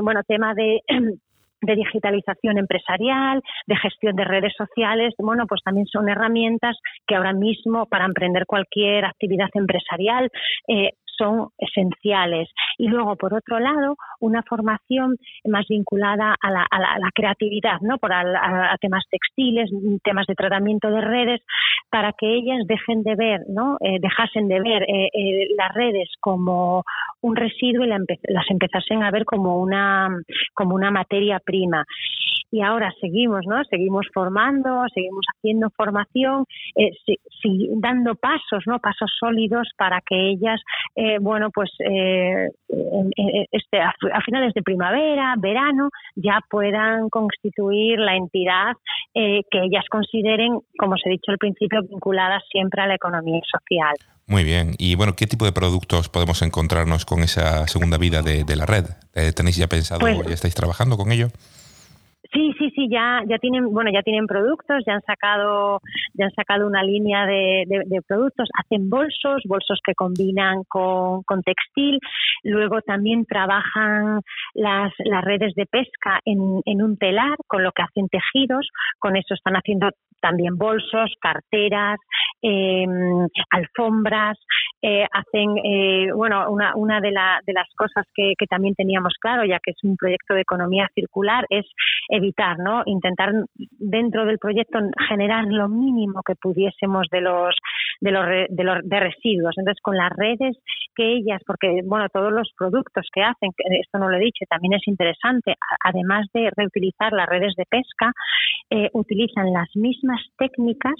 bueno, 0.01 0.22
tema 0.25 0.53
de 0.53 0.79
de 1.62 1.75
digitalización 1.75 2.58
empresarial, 2.58 3.41
de 3.68 3.75
gestión 3.77 4.15
de 4.15 4.25
redes 4.25 4.53
sociales, 4.58 5.13
bueno, 5.18 5.46
pues 5.48 5.62
también 5.63 5.86
son 5.88 6.10
herramientas 6.10 6.77
que 7.08 7.15
ahora 7.15 7.34
mismo 7.34 7.86
para 7.86 8.06
emprender 8.06 8.46
cualquier 8.46 9.06
actividad 9.06 9.50
empresarial 9.53 10.30
eh, 10.68 10.91
son 11.18 11.50
esenciales. 11.58 12.50
Y 12.77 12.88
luego, 12.88 13.15
por 13.15 13.34
otro 13.34 13.60
lado, 13.60 13.96
una 14.20 14.44
formación 14.44 15.18
más 15.46 15.65
vinculada 15.68 16.36
a 16.41 16.51
la, 16.51 16.65
a 16.70 16.80
la, 16.80 17.10
creatividad, 17.13 17.80
¿no? 17.82 17.98
Por 17.98 18.13
a, 18.13 18.75
temas 18.80 19.03
textiles, 19.10 19.70
temas 20.03 20.25
de 20.27 20.36
tratamiento 20.36 20.89
de 20.89 21.01
redes, 21.01 21.41
para 21.89 22.13
que 22.13 22.34
ellas 22.34 22.65
dejen 22.68 23.03
de 23.03 23.15
ver, 23.15 23.41
¿no? 23.50 23.77
Eh, 23.82 23.98
dejasen 24.00 24.48
de 24.48 24.62
ver 24.62 24.84
eh, 24.84 25.10
eh, 25.13 25.48
las 25.58 25.74
redes 25.74 26.10
como 26.20 26.84
un 27.22 27.36
residuo 27.36 27.86
y 27.86 27.89
las 27.89 28.50
empezasen 28.50 29.03
a 29.03 29.12
ver 29.12 29.25
como 29.25 29.58
una, 29.58 30.10
como 30.53 30.75
una 30.75 30.91
materia 30.91 31.39
prima 31.39 31.86
y 32.51 32.62
ahora 32.62 32.93
seguimos, 33.00 33.46
¿no? 33.48 33.63
Seguimos 33.63 34.05
formando, 34.13 34.84
seguimos 34.93 35.25
haciendo 35.38 35.70
formación, 35.70 36.46
eh, 36.75 36.91
dando 37.77 38.15
pasos, 38.15 38.63
¿no? 38.65 38.79
Pasos 38.79 39.10
sólidos 39.17 39.70
para 39.77 40.01
que 40.01 40.31
ellas, 40.31 40.60
eh, 40.96 41.17
bueno, 41.22 41.50
pues 41.50 41.72
eh, 41.79 42.50
este, 43.51 43.79
a, 43.79 43.93
finales 44.25 44.53
de 44.53 44.62
primavera, 44.62 45.34
verano, 45.38 45.89
ya 46.15 46.39
puedan 46.50 47.10
constituir 47.10 48.00
la 48.00 48.15
entidad 48.15 48.74
que 49.13 49.63
ellas 49.63 49.86
consideren, 49.89 50.60
como 50.77 50.93
os 50.93 51.01
he 51.05 51.10
dicho 51.10 51.31
al 51.31 51.38
principio, 51.38 51.81
vinculadas 51.84 52.43
siempre 52.50 52.81
a 52.81 52.88
la 52.88 52.96
economía 52.96 53.41
social. 53.50 53.96
Muy 54.25 54.43
bien. 54.43 54.74
Y 54.77 54.96
bueno, 54.96 55.15
¿qué 55.15 55.27
tipo 55.27 55.43
de 55.46 55.51
productos 55.51 56.08
podemos 56.08 56.41
encontrarnos 56.41 57.05
con 57.05 57.22
esa 57.22 57.67
segunda 57.67 57.98
vida 57.98 58.22
de, 58.22 58.55
la 58.55 58.65
red? 58.65 58.86
¿Tenéis 59.36 59.58
ya 59.58 59.67
pensado, 59.67 60.00
pues 60.00 60.27
ya 60.27 60.34
estáis 60.34 60.55
trabajando 60.55 60.98
con 60.98 61.12
ello? 61.12 61.27
Sí, 62.33 62.53
sí, 62.57 62.69
sí, 62.73 62.88
ya, 62.89 63.21
ya 63.27 63.38
tienen, 63.39 63.73
bueno, 63.73 63.91
ya 63.93 64.03
tienen 64.03 64.25
productos, 64.25 64.83
ya 64.88 64.93
han 64.93 65.01
sacado, 65.01 65.81
ya 66.13 66.25
han 66.25 66.31
sacado 66.31 66.65
una 66.65 66.81
línea 66.81 67.25
de, 67.25 67.65
productos, 68.07 68.47
hacen 68.57 68.89
bolsos, 68.89 69.41
bolsos 69.45 69.79
que 69.85 69.93
combinan 69.95 70.63
con, 70.69 71.23
con, 71.23 71.43
textil, 71.43 72.00
luego 72.43 72.81
también 72.81 73.25
trabajan 73.25 74.21
las, 74.53 74.93
las 75.00 75.23
redes 75.25 75.53
de 75.55 75.65
pesca 75.65 76.21
en, 76.23 76.61
en 76.65 76.81
un 76.81 76.97
telar, 76.97 77.35
con 77.47 77.63
lo 77.63 77.73
que 77.73 77.83
hacen 77.83 78.07
tejidos, 78.07 78.65
con 78.97 79.17
eso 79.17 79.33
están 79.33 79.55
haciendo 79.55 79.89
también 80.21 80.55
bolsos, 80.57 81.11
carteras, 81.19 82.00
eh, 82.41 82.85
alfombras, 83.50 84.38
eh, 84.81 85.05
hacen, 85.11 85.57
eh, 85.63 86.07
bueno, 86.15 86.50
una, 86.50 86.75
una 86.75 87.01
de, 87.01 87.11
la, 87.11 87.39
de 87.45 87.53
las 87.53 87.67
cosas 87.75 88.05
que, 88.15 88.33
que 88.38 88.45
también 88.45 88.75
teníamos 88.75 89.15
claro, 89.19 89.43
ya 89.43 89.59
que 89.61 89.71
es 89.71 89.83
un 89.83 89.97
proyecto 89.97 90.33
de 90.33 90.41
economía 90.41 90.88
circular, 90.95 91.45
es 91.50 91.65
evitar, 92.22 92.58
¿no? 92.60 92.84
Intentar 92.86 93.32
dentro 93.80 94.25
del 94.25 94.38
proyecto 94.38 94.80
generar 95.10 95.46
lo 95.46 95.68
mínimo 95.68 96.22
que 96.24 96.36
pudiésemos 96.36 97.08
de 97.12 97.22
los 97.22 97.56
de 98.01 98.12
los, 98.12 98.25
de 98.50 98.63
los 98.63 98.77
de 98.84 99.00
residuos. 99.00 99.55
Entonces, 99.58 99.81
con 99.81 99.96
las 99.96 100.12
redes 100.12 100.58
que 100.96 101.13
ellas, 101.13 101.41
porque 101.46 101.81
bueno, 101.86 102.08
todos 102.10 102.34
los 102.34 102.51
productos 102.58 103.08
que 103.13 103.22
hacen, 103.22 103.51
esto 103.58 104.00
no 104.00 104.10
lo 104.10 104.17
he 104.17 104.20
dicho, 104.20 104.46
también 104.50 104.74
es 104.74 104.88
interesante, 104.88 105.55
además 105.84 106.27
de 106.34 106.50
reutilizar 106.55 107.13
las 107.13 107.29
redes 107.29 107.53
de 107.55 107.65
pesca, 107.65 108.12
eh, 108.70 108.89
utilizan 108.93 109.53
las 109.53 109.70
mismas 109.75 110.22
técnicas 110.38 110.96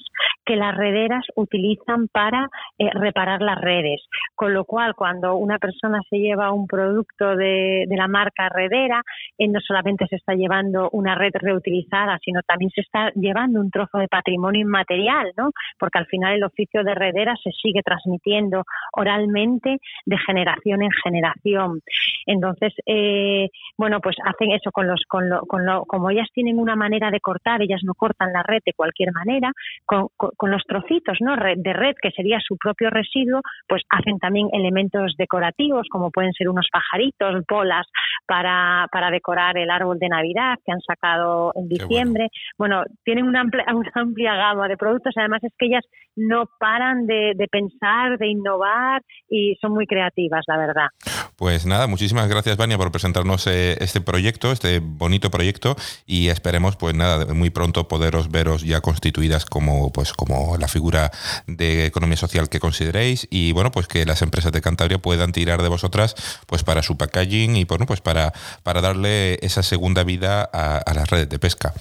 que 0.46 0.56
las 0.56 0.76
rederas 0.76 1.26
utilizan 1.36 2.08
para 2.08 2.48
eh, 2.78 2.90
reparar 2.94 3.42
las 3.42 3.60
redes. 3.60 4.02
Con 4.36 4.54
lo 4.54 4.66
cual, 4.66 4.96
cuando 4.96 5.36
una 5.36 5.58
persona 5.58 6.00
se 6.10 6.18
lleva 6.18 6.52
un 6.52 6.68
producto 6.68 7.36
de, 7.36 7.86
de 7.88 7.98
la 7.98 8.08
marca 8.08 8.50
redera, 8.50 9.02
eh, 9.38 9.48
no 9.48 9.60
solamente 9.60 10.06
se 10.08 10.18
está 10.18 10.34
llevando 10.34 10.90
una 10.92 11.16
red 11.16 11.32
reutilizada, 11.34 12.20
sino 12.24 12.42
también 12.44 12.72
se 12.72 12.82
está 12.82 13.12
llevando 13.16 13.60
un 13.60 13.72
trozo 13.72 13.98
de 13.98 14.08
patrimonio 14.08 14.62
inmaterial, 14.62 15.32
¿no? 15.38 15.52
Porque 15.80 16.00
al 16.00 16.06
final 16.08 16.34
el 16.34 16.44
oficio 16.44 16.84
de 16.84 16.91
redera 16.96 17.36
se 17.44 17.52
sigue 17.52 17.82
transmitiendo 17.84 18.64
oralmente 18.94 19.78
de 20.06 20.18
generación 20.18 20.82
en 20.82 20.92
generación. 21.04 21.82
Entonces, 22.26 22.74
eh, 22.86 23.50
bueno, 23.78 24.00
pues 24.00 24.16
hacen 24.24 24.52
eso 24.52 24.72
con 24.72 24.88
los, 24.88 25.04
con 25.08 25.30
lo, 25.30 25.42
con 25.42 25.66
lo, 25.66 25.86
como 25.86 26.10
ellas 26.10 26.28
tienen 26.34 26.60
una 26.60 26.76
manera 26.76 27.12
de 27.12 27.20
cortar, 27.20 27.62
ellas 27.62 27.82
no 27.84 27.94
cortan 27.94 28.34
la 28.34 28.44
red 28.44 28.62
de 28.66 28.74
cualquier 28.74 29.12
manera, 29.12 29.52
con, 29.86 30.08
con, 30.18 30.52
los 30.52 30.64
trocitos, 30.64 31.18
¿no? 31.22 31.36
de 31.36 31.74
red 31.74 31.96
que 32.02 32.12
sería 32.12 32.40
su 32.40 32.58
propio 32.58 32.90
residuo, 32.90 33.42
pues 33.68 33.84
hacen 33.90 34.20
también 34.20 34.50
elementos 34.52 35.16
decorativos 35.18 35.88
como 35.90 36.12
pueden 36.12 36.34
ser 36.34 36.50
unos 36.50 36.68
pajaritos, 36.72 37.44
bolas 37.50 37.88
para, 38.26 38.88
para 38.92 39.12
decorar 39.12 39.58
el 39.58 39.70
árbol 39.70 40.00
de 40.00 40.10
Navidad 40.10 40.58
que 40.66 40.72
han 40.72 40.82
sacado 40.82 41.52
en 41.56 41.68
diciembre. 41.68 42.30
Bueno. 42.58 42.84
tienen 43.04 43.26
una 43.26 43.42
amplia, 43.42 43.66
una 43.74 43.92
amplia 43.96 44.36
gama 44.36 44.68
de 44.68 44.78
productos. 44.78 45.14
Además 45.18 45.44
es 45.44 45.54
que 45.58 45.68
ellas 45.68 45.86
no 46.16 46.46
paran 46.60 46.71
de, 47.06 47.34
de 47.36 47.48
pensar, 47.48 48.18
de 48.18 48.28
innovar 48.28 49.02
y 49.30 49.56
son 49.62 49.74
muy 49.74 49.86
creativas, 49.86 50.44
la 50.48 50.58
verdad. 50.58 50.88
Pues 51.36 51.66
nada, 51.66 51.88
muchísimas 51.88 52.28
gracias, 52.30 52.56
Vania, 52.56 52.78
por 52.78 52.92
presentarnos 52.92 53.48
eh, 53.48 53.76
este 53.80 54.00
proyecto, 54.00 54.52
este 54.52 54.80
bonito 54.80 55.32
proyecto, 55.32 55.76
y 56.06 56.30
esperemos, 56.30 56.78
pues 56.78 56.96
nada, 56.96 57.34
muy 57.34 57.50
pronto 57.50 57.88
poderos 57.88 58.30
veros 58.30 58.64
ya 58.64 58.82
constituidas 58.82 59.46
como, 59.46 59.92
pues, 59.92 60.14
como 60.14 60.58
la 60.58 60.68
figura 60.68 61.12
de 61.48 61.86
economía 61.86 62.18
social 62.18 62.48
que 62.48 62.60
consideréis, 62.60 63.28
y 63.32 63.54
bueno, 63.54 63.72
pues 63.72 63.88
que 63.88 64.06
las 64.06 64.22
empresas 64.22 64.52
de 64.52 64.62
Cantabria 64.62 65.00
puedan 65.00 65.32
tirar 65.32 65.62
de 65.62 65.70
vosotras, 65.70 66.16
pues 66.48 66.64
para 66.64 66.84
su 66.84 66.98
packaging 66.98 67.56
y 67.56 67.66
bueno, 67.66 67.86
pues 67.86 68.02
para, 68.02 68.34
para 68.64 68.82
darle 68.82 69.40
esa 69.42 69.64
segunda 69.64 70.04
vida 70.04 70.44
a 70.44 70.94
las 70.94 71.10
redes 71.10 71.30
de 71.30 71.40
pesca. 71.40 71.74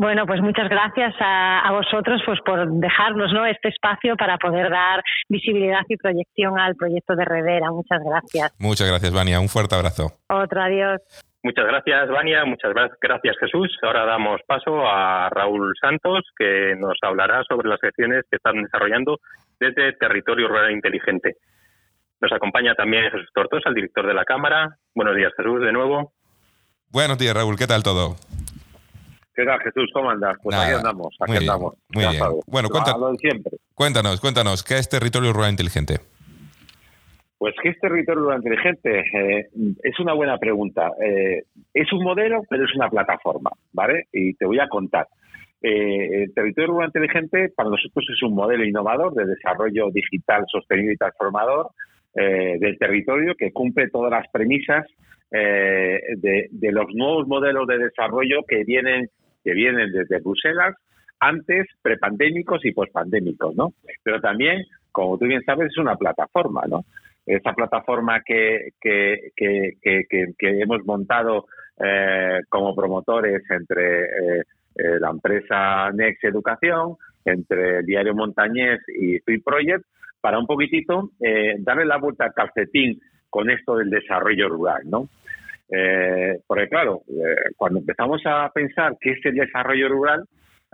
Bueno, 0.00 0.24
pues 0.24 0.40
muchas 0.40 0.66
gracias 0.70 1.14
a, 1.20 1.70
vosotros 1.72 2.22
pues 2.24 2.38
por 2.40 2.66
dejarnos 2.80 3.34
¿no? 3.34 3.44
este 3.44 3.68
espacio 3.68 4.16
para 4.16 4.38
poder 4.38 4.70
dar 4.70 5.02
visibilidad 5.28 5.82
y 5.90 5.96
proyección 5.98 6.58
al 6.58 6.74
proyecto 6.74 7.14
de 7.14 7.26
Redera. 7.26 7.70
Muchas 7.70 8.00
gracias. 8.02 8.56
Muchas 8.58 8.88
gracias, 8.88 9.12
Vania. 9.12 9.38
Un 9.40 9.50
fuerte 9.50 9.74
abrazo. 9.74 10.06
Otro 10.30 10.62
adiós. 10.62 11.02
Muchas 11.42 11.66
gracias, 11.66 12.08
Vania. 12.08 12.46
Muchas 12.46 12.72
gracias, 12.72 13.36
Jesús. 13.40 13.76
Ahora 13.82 14.06
damos 14.06 14.40
paso 14.46 14.88
a 14.88 15.28
Raúl 15.28 15.74
Santos, 15.78 16.24
que 16.34 16.74
nos 16.78 16.96
hablará 17.02 17.42
sobre 17.46 17.68
las 17.68 17.84
acciones 17.84 18.24
que 18.30 18.36
están 18.36 18.62
desarrollando 18.62 19.18
desde 19.58 19.92
Territorio 19.92 20.48
Rural 20.48 20.70
Inteligente. 20.70 21.36
Nos 22.22 22.32
acompaña 22.32 22.74
también 22.74 23.10
Jesús 23.10 23.28
Tortosa, 23.34 23.68
el 23.68 23.74
director 23.74 24.06
de 24.06 24.14
la 24.14 24.24
Cámara. 24.24 24.78
Buenos 24.94 25.14
días, 25.14 25.32
Jesús, 25.36 25.60
de 25.60 25.72
nuevo. 25.72 26.14
Buenos 26.90 27.18
días, 27.18 27.34
Raúl. 27.34 27.58
¿Qué 27.58 27.66
tal 27.66 27.82
todo? 27.82 28.16
¿Qué 29.34 29.44
tal, 29.44 29.60
Jesús? 29.60 29.90
¿Cómo 29.92 30.10
andas? 30.10 30.36
Pues 30.42 30.56
aquí 30.56 30.72
andamos, 30.72 31.16
aquí 31.20 31.36
andamos. 31.36 31.74
muy 31.94 32.04
bien. 32.04 32.22
Bueno, 32.46 32.68
cuéntanos, 32.68 33.18
cuéntanos, 33.74 34.20
cuéntanos, 34.20 34.62
¿qué 34.64 34.78
es 34.78 34.88
Territorio 34.88 35.32
Rural 35.32 35.50
Inteligente? 35.50 36.00
Pues, 37.40 37.54
¿qué 37.62 37.70
es 37.70 37.78
Territorio 37.80 38.20
Rural 38.20 38.42
Inteligente? 38.44 38.98
Eh, 39.00 39.48
es 39.82 39.98
una 39.98 40.12
buena 40.12 40.36
pregunta. 40.36 40.90
Eh, 41.02 41.44
es 41.72 41.90
un 41.90 42.04
modelo, 42.04 42.42
pero 42.50 42.66
es 42.66 42.74
una 42.74 42.90
plataforma, 42.90 43.50
¿vale? 43.72 44.08
Y 44.12 44.34
te 44.34 44.44
voy 44.44 44.58
a 44.58 44.68
contar. 44.68 45.06
Eh, 45.62 46.24
el 46.24 46.34
Territorio 46.34 46.72
Rural 46.72 46.88
Inteligente 46.88 47.50
para 47.56 47.70
nosotros 47.70 48.04
es 48.14 48.22
un 48.22 48.34
modelo 48.34 48.62
innovador 48.62 49.14
de 49.14 49.24
desarrollo 49.24 49.90
digital 49.90 50.44
sostenible 50.48 50.92
y 50.92 50.96
transformador 50.96 51.70
del 52.12 52.76
territorio 52.76 53.36
que 53.36 53.52
cumple 53.52 53.88
todas 53.88 54.10
las 54.10 54.26
premisas 54.32 54.84
de, 55.30 56.48
de, 56.50 56.72
los 56.72 56.92
nuevos 56.92 57.28
modelos 57.28 57.68
de 57.68 57.78
desarrollo 57.78 58.42
que 58.48 58.64
vienen 58.64 59.08
que 59.42 59.52
vienen 59.52 59.92
desde 59.92 60.20
Bruselas, 60.20 60.76
antes, 61.20 61.66
prepandémicos 61.82 62.64
y 62.64 62.72
pospandémicos, 62.72 63.54
¿no? 63.54 63.74
Pero 64.02 64.20
también, 64.20 64.64
como 64.90 65.18
tú 65.18 65.26
bien 65.26 65.42
sabes, 65.44 65.70
es 65.70 65.78
una 65.78 65.96
plataforma, 65.96 66.62
¿no? 66.66 66.84
Esa 67.26 67.52
plataforma 67.52 68.22
que, 68.24 68.70
que, 68.80 69.30
que, 69.36 69.76
que, 70.38 70.60
hemos 70.60 70.84
montado 70.86 71.46
eh, 71.78 72.40
como 72.48 72.74
promotores 72.74 73.42
entre 73.50 74.04
eh, 74.04 74.42
eh, 74.74 74.98
la 74.98 75.10
empresa 75.10 75.90
Next 75.92 76.24
Educación, 76.24 76.96
entre 77.24 77.82
diario 77.82 78.14
Montañés 78.14 78.80
y 78.88 79.18
Free 79.20 79.40
Project, 79.42 79.84
para 80.20 80.38
un 80.38 80.46
poquitito 80.46 81.12
darle 81.60 81.86
la 81.86 81.96
vuelta 81.96 82.26
al 82.26 82.34
calcetín 82.34 83.00
con 83.30 83.48
esto 83.48 83.76
del 83.76 83.88
desarrollo 83.88 84.48
rural, 84.48 84.82
¿no? 84.84 85.08
Eh, 85.72 86.40
porque 86.46 86.68
claro, 86.68 87.02
eh, 87.08 87.52
cuando 87.56 87.78
empezamos 87.78 88.20
a 88.24 88.50
pensar 88.52 88.96
qué 89.00 89.12
es 89.12 89.24
el 89.24 89.34
desarrollo 89.34 89.88
rural, 89.88 90.24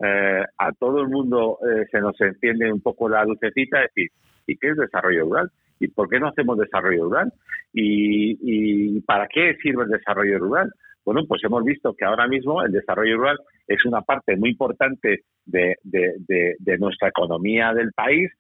eh, 0.02 0.44
a 0.58 0.72
todo 0.72 1.00
el 1.00 1.08
mundo 1.08 1.58
eh, 1.62 1.86
se 1.90 2.00
nos 2.00 2.20
enciende 2.20 2.70
un 2.70 2.80
poco 2.80 3.08
la 3.08 3.24
lucecita 3.24 3.78
de 3.78 3.82
decir, 3.84 4.10
¿y 4.46 4.56
qué 4.56 4.68
es 4.68 4.76
desarrollo 4.76 5.24
rural? 5.24 5.50
¿Y 5.80 5.88
por 5.88 6.08
qué 6.08 6.18
no 6.18 6.28
hacemos 6.28 6.58
desarrollo 6.58 7.04
rural? 7.04 7.32
¿Y, 7.72 8.38
y 8.40 9.00
para 9.02 9.26
qué 9.28 9.56
sirve 9.62 9.84
el 9.84 9.90
desarrollo 9.90 10.38
rural? 10.38 10.70
Bueno, 11.04 11.22
pues 11.26 11.42
hemos 11.44 11.62
visto 11.64 11.94
que 11.94 12.04
ahora 12.04 12.26
mismo 12.26 12.62
el 12.62 12.72
desarrollo 12.72 13.16
rural 13.16 13.38
es 13.68 13.84
una 13.84 14.02
parte 14.02 14.36
muy 14.36 14.50
importante 14.50 15.20
de, 15.44 15.76
de, 15.84 16.56
de, 16.58 16.78
nuestra 16.78 17.08
economía 17.08 17.72
del 17.72 17.92
país, 17.92 18.30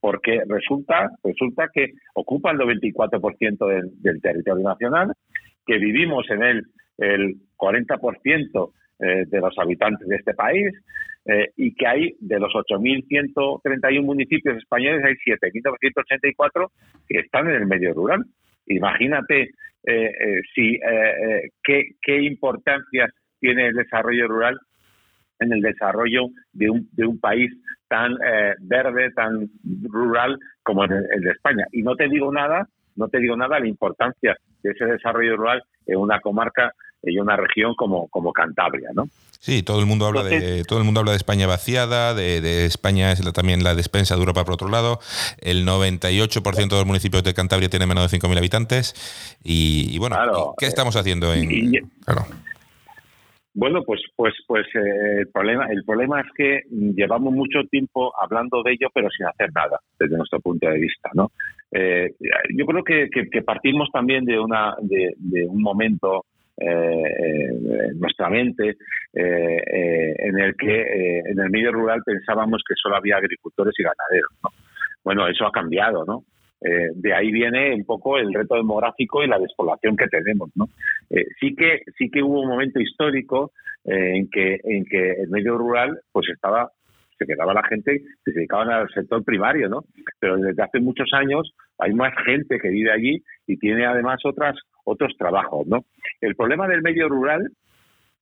porque 0.00 0.40
resulta, 0.48 1.10
resulta 1.22 1.68
que 1.72 1.92
ocupa 2.14 2.50
el 2.50 2.58
94% 2.58 3.68
del, 3.68 4.02
del 4.02 4.22
territorio 4.22 4.64
nacional 4.64 5.12
que 5.66 5.78
vivimos 5.78 6.28
en 6.30 6.42
él 6.42 6.66
el 6.98 7.34
40% 7.56 8.72
eh, 9.00 9.24
de 9.26 9.40
los 9.40 9.58
habitantes 9.58 10.06
de 10.06 10.16
este 10.16 10.34
país 10.34 10.72
eh, 11.26 11.50
y 11.56 11.74
que 11.74 11.86
hay 11.86 12.14
de 12.20 12.38
los 12.38 12.52
8.131 12.52 14.02
municipios 14.02 14.56
españoles 14.56 15.04
hay 15.04 15.14
7.984 15.14 16.70
que 17.08 17.18
están 17.18 17.48
en 17.48 17.56
el 17.56 17.66
medio 17.66 17.92
rural. 17.92 18.24
Imagínate 18.66 19.50
eh, 19.86 20.40
si 20.54 20.78
qué, 21.62 21.82
qué 22.00 22.22
importancia 22.22 23.08
tiene 23.40 23.66
el 23.66 23.74
desarrollo 23.74 24.28
rural 24.28 24.58
en 25.40 25.52
el 25.52 25.60
desarrollo 25.60 26.28
de 26.52 26.70
un, 26.70 26.88
de 26.92 27.04
un 27.04 27.18
país 27.18 27.50
tan 27.88 28.14
verde, 28.60 29.10
tan 29.10 29.50
rural 29.90 30.38
como 30.62 30.84
el, 30.84 30.90
de 30.90 31.30
España. 31.30 31.66
Y 31.72 31.82
no 31.82 31.96
te 31.96 32.08
digo 32.08 32.32
nada, 32.32 32.68
no 32.96 33.08
te 33.08 33.18
digo 33.18 33.36
nada 33.36 33.60
la 33.60 33.68
importancia 33.68 34.36
de 34.62 34.70
ese 34.70 34.84
desarrollo 34.84 35.36
rural 35.36 35.62
en 35.86 35.98
una 35.98 36.20
comarca 36.20 36.72
y 37.06 37.18
una 37.18 37.36
región 37.36 37.74
como, 37.74 38.08
como 38.08 38.32
Cantabria, 38.32 38.90
¿no? 38.94 39.08
Sí, 39.44 39.62
todo 39.62 39.80
el 39.80 39.86
mundo 39.86 40.06
habla 40.06 40.22
de 40.22 40.64
todo 40.64 40.78
el 40.78 40.86
mundo 40.86 41.00
habla 41.00 41.12
de 41.12 41.18
España 41.18 41.46
vaciada, 41.46 42.14
de, 42.14 42.64
España 42.64 43.12
es 43.12 43.20
también 43.34 43.62
la 43.62 43.74
despensa 43.74 44.14
de 44.14 44.20
Europa 44.20 44.42
por 44.44 44.54
otro 44.54 44.70
lado. 44.70 45.00
El 45.38 45.66
98% 45.66 46.68
de 46.68 46.76
los 46.76 46.86
municipios 46.86 47.22
de 47.24 47.34
Cantabria 47.34 47.68
tienen 47.68 47.86
menos 47.86 48.10
de 48.10 48.18
5.000 48.18 48.38
habitantes 48.38 49.36
y, 49.44 49.98
bueno, 49.98 50.16
¿qué 50.56 50.64
estamos 50.64 50.96
haciendo 50.96 51.34
en 51.34 51.46
Bueno, 53.52 53.82
pues, 53.84 54.00
pues, 54.16 54.32
pues 54.46 54.66
eh, 54.74 55.20
el 55.20 55.28
problema, 55.28 55.66
el 55.66 55.84
problema 55.84 56.22
es 56.22 56.26
que 56.34 56.62
llevamos 56.70 57.34
mucho 57.34 57.64
tiempo 57.70 58.14
hablando 58.22 58.62
de 58.62 58.72
ello, 58.72 58.88
pero 58.94 59.10
sin 59.10 59.26
hacer 59.26 59.50
nada 59.54 59.78
desde 59.98 60.16
nuestro 60.16 60.40
punto 60.40 60.66
de 60.68 60.78
vista, 60.78 61.10
¿no? 61.12 61.30
Eh, 61.76 62.14
yo 62.56 62.66
creo 62.66 62.84
que, 62.84 63.42
partimos 63.42 63.88
también 63.92 64.24
de, 64.24 64.38
una, 64.38 64.76
de, 64.80 65.12
un 65.48 65.60
momento 65.60 66.24
eh, 66.56 67.48
en 67.90 67.98
nuestra 67.98 68.30
mente 68.30 68.76
eh, 69.12 70.14
en 70.18 70.38
el 70.38 70.54
que 70.54 71.18
en 71.26 71.40
el 71.40 71.50
medio 71.50 71.72
rural 71.72 72.00
pensábamos 72.06 72.62
que 72.66 72.74
solo 72.80 72.94
había 72.94 73.16
agricultores 73.16 73.74
y 73.76 73.82
ganaderos. 73.82 74.30
Bueno, 75.02 75.26
eso 75.26 75.46
ha 75.46 75.50
cambiado, 75.50 76.04
¿no? 76.04 76.24
de 76.60 77.12
ahí 77.12 77.30
viene 77.30 77.74
un 77.74 77.84
poco 77.84 78.16
el 78.16 78.32
reto 78.32 78.54
demográfico 78.54 79.22
y 79.22 79.26
la 79.26 79.38
despoblación 79.38 79.98
que 79.98 80.06
tenemos, 80.06 80.48
¿no? 80.54 80.66
sí 81.38 81.54
que 81.54 81.82
sí 81.98 82.08
que 82.08 82.22
hubo 82.22 82.40
un 82.40 82.48
momento 82.48 82.80
histórico 82.80 83.52
en 83.84 84.30
que 84.30 84.60
en 84.64 84.86
que 84.86 85.10
el 85.10 85.28
medio 85.28 85.58
rural 85.58 86.00
pues 86.10 86.26
estaba 86.32 86.70
se 87.18 87.26
quedaba 87.26 87.54
la 87.54 87.62
gente 87.64 88.00
que 88.24 88.32
se 88.32 88.38
dedicaban 88.38 88.70
al 88.70 88.88
sector 88.90 89.24
primario, 89.24 89.68
¿no? 89.68 89.84
Pero 90.18 90.36
desde 90.36 90.62
hace 90.62 90.80
muchos 90.80 91.08
años 91.12 91.54
hay 91.78 91.92
más 91.94 92.12
gente 92.24 92.58
que 92.58 92.68
vive 92.68 92.92
allí 92.92 93.22
y 93.46 93.56
tiene 93.56 93.86
además 93.86 94.20
otras 94.24 94.56
otros 94.84 95.16
trabajos, 95.16 95.66
¿no? 95.66 95.84
El 96.20 96.34
problema 96.34 96.68
del 96.68 96.82
medio 96.82 97.08
rural 97.08 97.50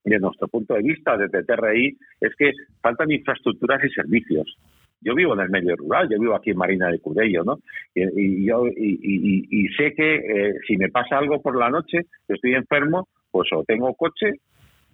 desde 0.03 0.19
nuestro 0.19 0.47
punto 0.47 0.73
de 0.73 0.81
vista, 0.81 1.17
desde 1.17 1.43
TRI, 1.43 1.97
es 2.19 2.35
que 2.35 2.51
faltan 2.81 3.11
infraestructuras 3.11 3.83
y 3.83 3.89
servicios. 3.89 4.57
Yo 5.01 5.15
vivo 5.15 5.33
en 5.33 5.41
el 5.41 5.49
medio 5.49 5.75
rural, 5.75 6.07
yo 6.09 6.19
vivo 6.19 6.35
aquí 6.35 6.51
en 6.51 6.57
Marina 6.57 6.89
de 6.89 6.99
Cudello, 6.99 7.43
¿no? 7.43 7.59
Y, 7.93 8.45
yo 8.45 8.65
y, 8.67 9.67
sé 9.77 9.93
que 9.93 10.15
eh, 10.15 10.53
si 10.65 10.77
me 10.77 10.89
pasa 10.89 11.17
algo 11.17 11.41
por 11.41 11.57
la 11.57 11.69
noche, 11.69 12.05
estoy 12.27 12.55
enfermo, 12.55 13.07
pues 13.31 13.49
o 13.53 13.63
tengo 13.65 13.93
coche 13.95 14.39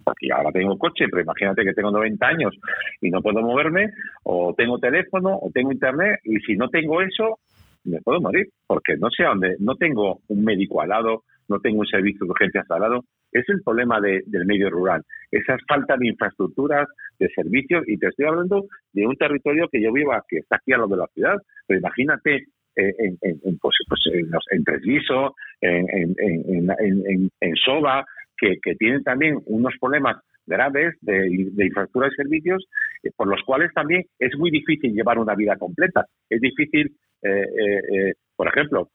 porque 0.10 0.34
ahora 0.34 0.52
tengo 0.52 0.76
coche, 0.76 1.06
pero 1.08 1.22
imagínate 1.22 1.64
que 1.64 1.74
tengo 1.74 1.92
90 1.92 2.26
años 2.26 2.56
y 3.00 3.12
no 3.12 3.22
puedo 3.22 3.42
moverme, 3.42 3.92
o 4.24 4.56
tengo 4.58 4.80
teléfono, 4.80 5.38
o 5.40 5.52
tengo 5.54 5.72
internet, 5.72 6.20
y 6.24 6.40
si 6.40 6.56
no 6.56 6.68
tengo 6.70 7.00
eso, 7.02 7.38
me 7.84 8.02
puedo 8.02 8.20
morir, 8.20 8.48
porque 8.66 8.98
no 8.98 9.10
sé 9.16 9.24
dónde, 9.24 9.56
no 9.60 9.76
tengo 9.76 10.22
un 10.28 10.44
médico 10.44 10.82
al 10.82 10.90
lado, 10.90 11.24
no 11.48 11.60
tengo 11.60 11.82
un 11.82 11.86
servicio 11.86 12.26
de 12.26 12.32
urgencias 12.32 12.66
al 12.72 12.82
lado. 12.82 13.04
Es 13.32 13.48
el 13.50 13.62
problema 13.62 14.02
del 14.02 14.46
medio 14.48 14.72
rural, 14.72 15.04
esa 15.30 15.56
falta 15.68 15.96
de 15.96 16.08
infraestructuras, 16.08 16.88
de 17.20 17.30
servicios, 17.30 17.84
y 17.88 18.00
te 18.00 18.08
estoy 18.08 18.26
hablando 18.26 18.66
de 18.92 19.06
un 19.06 19.16
territorio 19.16 19.68
que 19.72 19.80
yo 19.80 19.94
vivo, 19.94 20.12
que 20.28 20.38
está 20.38 20.56
aquí 20.56 20.74
a 20.74 20.78
lo 20.78 20.88
de 20.88 20.98
la 20.98 21.08
ciudad, 21.14 21.36
pero 21.68 21.80
imagínate 21.80 22.48
eh, 22.76 22.94
en, 22.98 23.18
en, 23.22 23.58
pues, 23.60 23.76
pues 23.88 24.02
en, 24.12 24.32
en 24.52 24.64
Tresviso, 24.64 25.36
en, 25.62 26.16
en, 26.18 27.30
en, 27.42 27.56
Soba, 27.56 28.06
que, 28.40 28.76
tienen 28.76 29.04
también 29.04 29.38
unos 29.46 29.74
problemas 29.80 30.18
graves 30.46 30.96
de, 31.02 31.28
infraestructura 31.28 32.08
y 32.08 32.16
servicios, 32.16 32.66
eh, 33.04 33.12
por 33.16 33.28
los 33.28 33.42
cuales 33.44 33.72
también 33.74 34.04
es 34.18 34.38
muy 34.38 34.52
difícil 34.52 34.94
llevar 34.94 35.20
una 35.20 35.36
vida 35.36 35.56
completa. 35.58 36.06
Es 36.30 36.42
difícil, 36.42 36.96
eh, 37.22 37.30
eh, 37.30 38.14
por 38.36 38.48
ejemplo, 38.48 38.90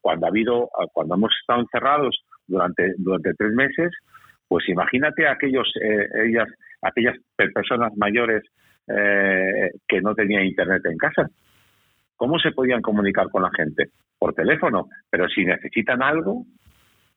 cuando 0.00 0.26
ha 0.26 0.28
habido, 0.28 0.68
cuando 0.92 1.14
hemos 1.14 1.32
estado 1.40 1.60
encerrados 1.60 2.18
durante 2.46 2.94
durante 2.98 3.34
tres 3.34 3.52
meses, 3.52 3.92
pues 4.48 4.68
imagínate 4.68 5.26
aquellos, 5.28 5.72
ellas, 6.24 6.48
aquellas 6.82 7.16
personas 7.36 7.92
mayores 7.96 8.42
que 8.86 10.00
no 10.02 10.14
tenían 10.14 10.44
internet 10.44 10.82
en 10.86 10.98
casa. 10.98 11.30
¿Cómo 12.16 12.38
se 12.38 12.50
podían 12.50 12.82
comunicar 12.82 13.28
con 13.30 13.42
la 13.42 13.50
gente? 13.56 13.90
Por 14.18 14.34
teléfono. 14.34 14.88
Pero 15.08 15.28
si 15.28 15.44
necesitan 15.44 16.02
algo, 16.02 16.44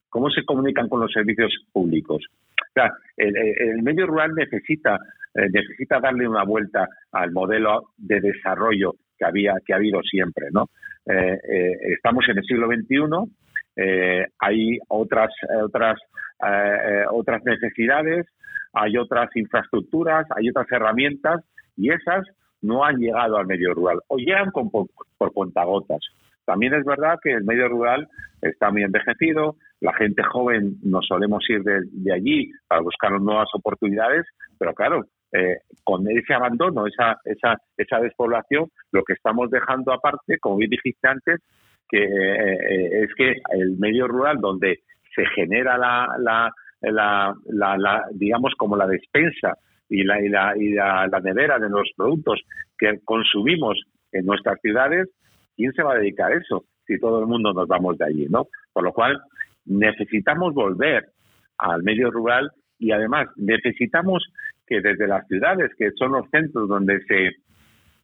¿Cómo 0.10 0.30
se 0.30 0.44
comunican 0.44 0.90
con 0.90 1.00
los 1.00 1.12
servicios 1.12 1.52
públicos? 1.72 2.26
O 2.70 2.72
sea, 2.74 2.92
el, 3.18 3.82
medio 3.82 4.08
rural 4.08 4.34
necesita, 4.36 4.98
eh, 5.34 5.48
necesita 5.52 6.00
darle 6.00 6.28
una 6.28 6.44
vuelta 6.44 6.88
al 7.12 7.32
modelo 7.32 7.92
de 7.98 8.20
desarrollo 8.20 8.96
que 9.18 9.26
había 9.26 9.56
que 9.66 9.74
ha 9.74 9.78
habido 9.78 10.02
siempre, 10.04 10.48
¿no? 10.52 10.70
Eh, 11.06 11.40
eh, 11.44 11.78
estamos 11.96 12.26
en 12.30 12.38
el 12.38 12.44
siglo 12.44 12.68
XXI, 12.68 13.34
hay 14.40 14.78
otras 14.88 15.32
otras 15.64 15.98
otras 17.12 17.44
necesidades, 17.44 18.28
hay 18.74 18.98
otras 18.98 19.30
infraestructuras, 19.36 20.28
hay 20.36 20.50
otras 20.50 20.72
herramientas 20.72 21.44
y 21.76 21.92
esas 21.92 22.26
no 22.62 22.84
han 22.84 22.98
llegado 22.98 23.38
al 23.38 23.48
medio 23.48 23.74
rural 23.74 24.00
o 24.08 24.18
llegan 24.18 24.52
por, 24.52 24.70
por. 24.72 25.54
También 26.46 26.74
es 26.74 26.84
verdad 26.84 27.20
que 27.22 27.32
el 27.32 27.44
medio 27.44 27.68
rural 27.68 28.08
está 28.42 28.72
muy 28.72 28.84
envejecido, 28.84 29.56
la 29.82 29.94
gente 29.94 30.24
joven 30.24 30.76
nos 30.84 31.06
solemos 31.08 31.44
ir 31.50 31.64
de, 31.64 32.14
allí 32.14 32.52
para 32.68 32.82
buscar 32.82 33.12
nuevas 33.20 33.50
oportunidades, 33.54 34.26
pero 34.58 34.74
claro, 34.74 35.06
eh, 35.32 35.58
con 35.84 36.10
ese 36.10 36.34
abandono, 36.34 36.86
esa, 36.88 37.18
esa, 37.24 37.56
esa 37.78 38.00
despoblación, 38.00 38.68
lo 38.92 39.04
que 39.04 39.14
estamos 39.14 39.50
dejando 39.50 39.94
aparte, 39.94 40.38
como 40.40 40.58
bien 40.58 40.72
dijiste 40.72 41.08
antes, 41.08 41.42
que 41.88 42.04
eh, 42.04 43.04
es 43.04 43.14
que 43.16 43.36
el 43.52 43.78
medio 43.78 44.08
rural 44.08 44.38
donde 44.40 44.80
se 45.16 45.26
genera 45.36 45.78
la, 45.78 46.08
la, 46.20 46.52
la, 46.82 47.34
la, 47.78 48.06
digamos 48.12 48.54
como 48.58 48.76
la 48.76 48.88
despensa 48.88 49.54
y 49.90 50.04
la, 50.04 50.22
y 50.22 50.30
la, 50.30 50.54
y 50.58 50.70
la, 50.72 51.20
nevera 51.24 51.58
de 51.58 51.70
los 51.70 51.90
productos 51.96 52.42
que 52.78 53.00
consumimos 53.04 53.82
en 54.12 54.26
nuestras 54.26 54.60
ciudades, 54.62 55.10
¿quién 55.56 55.74
se 55.74 55.84
va 55.84 55.94
a 55.94 55.98
dedicar 55.98 56.32
a 56.32 56.38
eso 56.38 56.66
si 56.86 57.00
todo 57.00 57.20
el 57.20 57.28
mundo 57.28 57.54
nos 57.54 57.68
vamos 57.68 57.98
de 57.98 58.06
allí, 58.06 58.28
no? 58.30 58.48
Por 58.74 58.84
lo 58.84 58.94
cual 58.94 59.20
necesitamos 59.66 60.54
volver 60.54 61.10
al 61.58 61.84
medio 61.84 62.12
rural 62.12 62.52
y 62.78 62.92
además 62.92 63.28
necesitamos 63.36 64.26
que 64.66 64.82
desde 64.82 65.08
las 65.08 65.28
ciudades, 65.28 65.72
que 65.78 65.92
son 65.92 66.14
los 66.14 66.30
centros 66.30 66.70
donde 66.70 67.02
se 67.06 67.32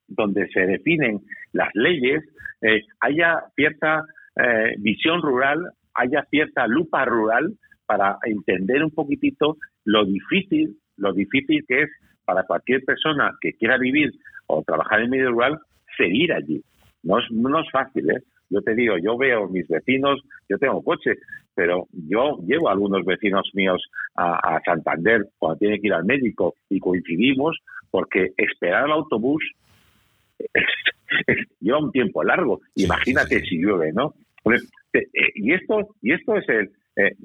donde 0.08 0.48
se 0.50 0.62
definen 0.68 1.22
las 1.52 1.70
leyes, 1.74 2.24
eh, 2.62 2.82
haya 3.00 3.44
cierta 3.56 4.04
eh, 4.36 4.76
visión 4.78 5.22
rural, 5.22 5.72
haya 5.96 6.24
cierta 6.30 6.68
lupa 6.68 7.06
rural 7.06 7.54
para 7.88 8.18
entender 8.24 8.84
un 8.84 8.92
poquitito 8.92 9.58
lo 9.84 10.06
difícil, 10.06 10.78
lo 10.98 11.14
difícil 11.14 11.64
que 11.68 11.84
es 11.84 11.90
para 12.26 12.44
cualquier 12.44 12.84
persona 12.84 13.32
que 13.42 13.54
quiera 13.54 13.78
vivir 13.78 14.12
o 14.48 14.64
trabajar 14.64 15.02
en 15.02 15.10
medio 15.10 15.32
rural 15.32 15.60
seguir 15.98 16.34
allí. 16.34 16.62
No 17.04 17.20
es, 17.20 17.26
no 17.32 17.60
es 17.60 17.70
fácil, 17.72 18.10
¿eh? 18.10 18.22
Yo 18.50 18.62
te 18.62 18.76
digo, 18.76 18.98
yo 18.98 19.18
veo 19.18 19.48
mis 19.48 19.68
vecinos, 19.68 20.22
yo 20.48 20.58
tengo 20.58 20.84
coche, 20.84 21.16
pero 21.54 21.88
yo 21.92 22.38
llevo 22.46 22.70
a 22.70 22.74
algunos 22.74 23.06
vecinos 23.06 23.50
míos 23.54 23.82
a, 24.16 24.60
Santander 24.66 25.28
cuando 25.38 25.58
tienen 25.58 25.82
que 25.82 25.88
ir 25.88 25.94
al 25.94 26.06
médico 26.06 26.56
y 26.70 26.80
coincidimos 26.80 27.58
porque 27.90 28.34
esperar 28.38 28.84
al 28.84 28.92
autobús 28.92 29.44
lleva 31.60 31.80
un 31.80 31.92
tiempo 31.92 32.24
largo. 32.24 32.62
Imagínate 32.76 33.42
si 33.42 33.58
llueve, 33.58 33.92
¿no? 33.94 34.14
Eh, 34.94 35.32
y 35.36 35.54
esto 35.54 35.96
y 36.02 36.14
esto 36.14 36.36
es 36.36 36.48
el 36.50 36.72
eh, 36.96 37.16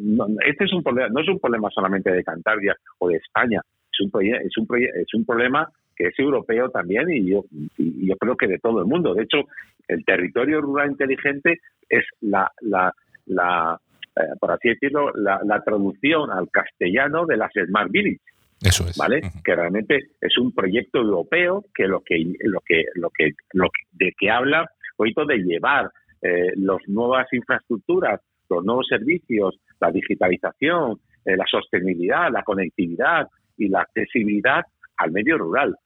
este 0.47 0.65
es 0.65 0.73
un 0.73 0.83
problema 0.83 1.09
no 1.11 1.21
es 1.21 1.29
un 1.29 1.39
problema 1.39 1.69
solamente 1.71 2.11
de 2.11 2.25
Cantabria 2.25 2.75
o 2.99 3.09
de 3.09 3.17
España 3.17 3.61
es 3.93 4.01
un 4.01 4.11
es 4.25 4.57
un 4.57 4.67
es 4.79 5.15
un 5.15 5.25
problema 5.25 5.69
que 6.01 6.07
es 6.07 6.19
europeo 6.19 6.71
también 6.71 7.11
y 7.11 7.31
yo, 7.31 7.45
yo 7.77 8.17
creo 8.17 8.35
que 8.35 8.47
de 8.47 8.59
todo 8.59 8.81
el 8.81 8.87
mundo. 8.87 9.13
De 9.13 9.25
hecho, 9.25 9.43
el 9.87 10.03
territorio 10.03 10.63
rural 10.63 10.93
inteligente 10.93 11.61
es 11.91 12.05
la, 12.23 12.51
la, 12.63 12.95
la 13.27 13.79
eh, 14.17 14.23
por 14.41 14.53
así 14.53 14.71
decirlo, 14.71 15.13
la, 15.15 15.41
la, 15.45 15.63
traducción 15.63 16.31
al 16.31 16.49
castellano 16.51 17.27
de 17.27 17.37
las 17.37 17.53
Smart 17.53 17.91
Village. 17.91 18.21
Eso 18.63 18.85
es. 18.89 18.97
¿Vale? 18.97 19.21
Que 19.45 19.55
realmente 19.55 19.99
es 20.23 20.39
un 20.39 20.55
proyecto 20.55 21.01
europeo 21.01 21.67
que 21.75 21.87
lo 21.87 22.01
que 22.01 22.17
lo 22.45 22.61
que 22.61 22.85
lo 22.95 23.11
que 23.11 23.33
lo 23.53 23.69
que, 23.69 23.83
de 23.93 24.15
que 24.19 24.31
habla 24.31 24.71
hoy 24.97 25.13
de 25.15 25.37
llevar 25.39 25.91
eh, 26.23 26.53
las 26.57 26.79
nuevas 26.87 27.27
infraestructuras, 27.33 28.23
los 28.49 28.65
nuevos 28.65 28.87
servicios, 28.89 29.59
la 29.79 29.91
digitalización, 29.91 30.99
eh, 31.27 31.37
la 31.37 31.45
sostenibilidad, 31.51 32.31
la 32.33 32.43
conectividad 32.43 33.29
y 33.59 33.69
la 33.69 33.83
accesibilidad 33.83 34.63
al 34.97 35.13
medio 35.13 35.37
rural. 35.37 35.77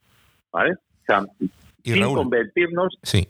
¿Vale? 0.54 0.74
O 0.74 1.04
sea, 1.06 1.26
sin 1.82 2.02
convertirnos. 2.14 2.96
Sí. 3.02 3.28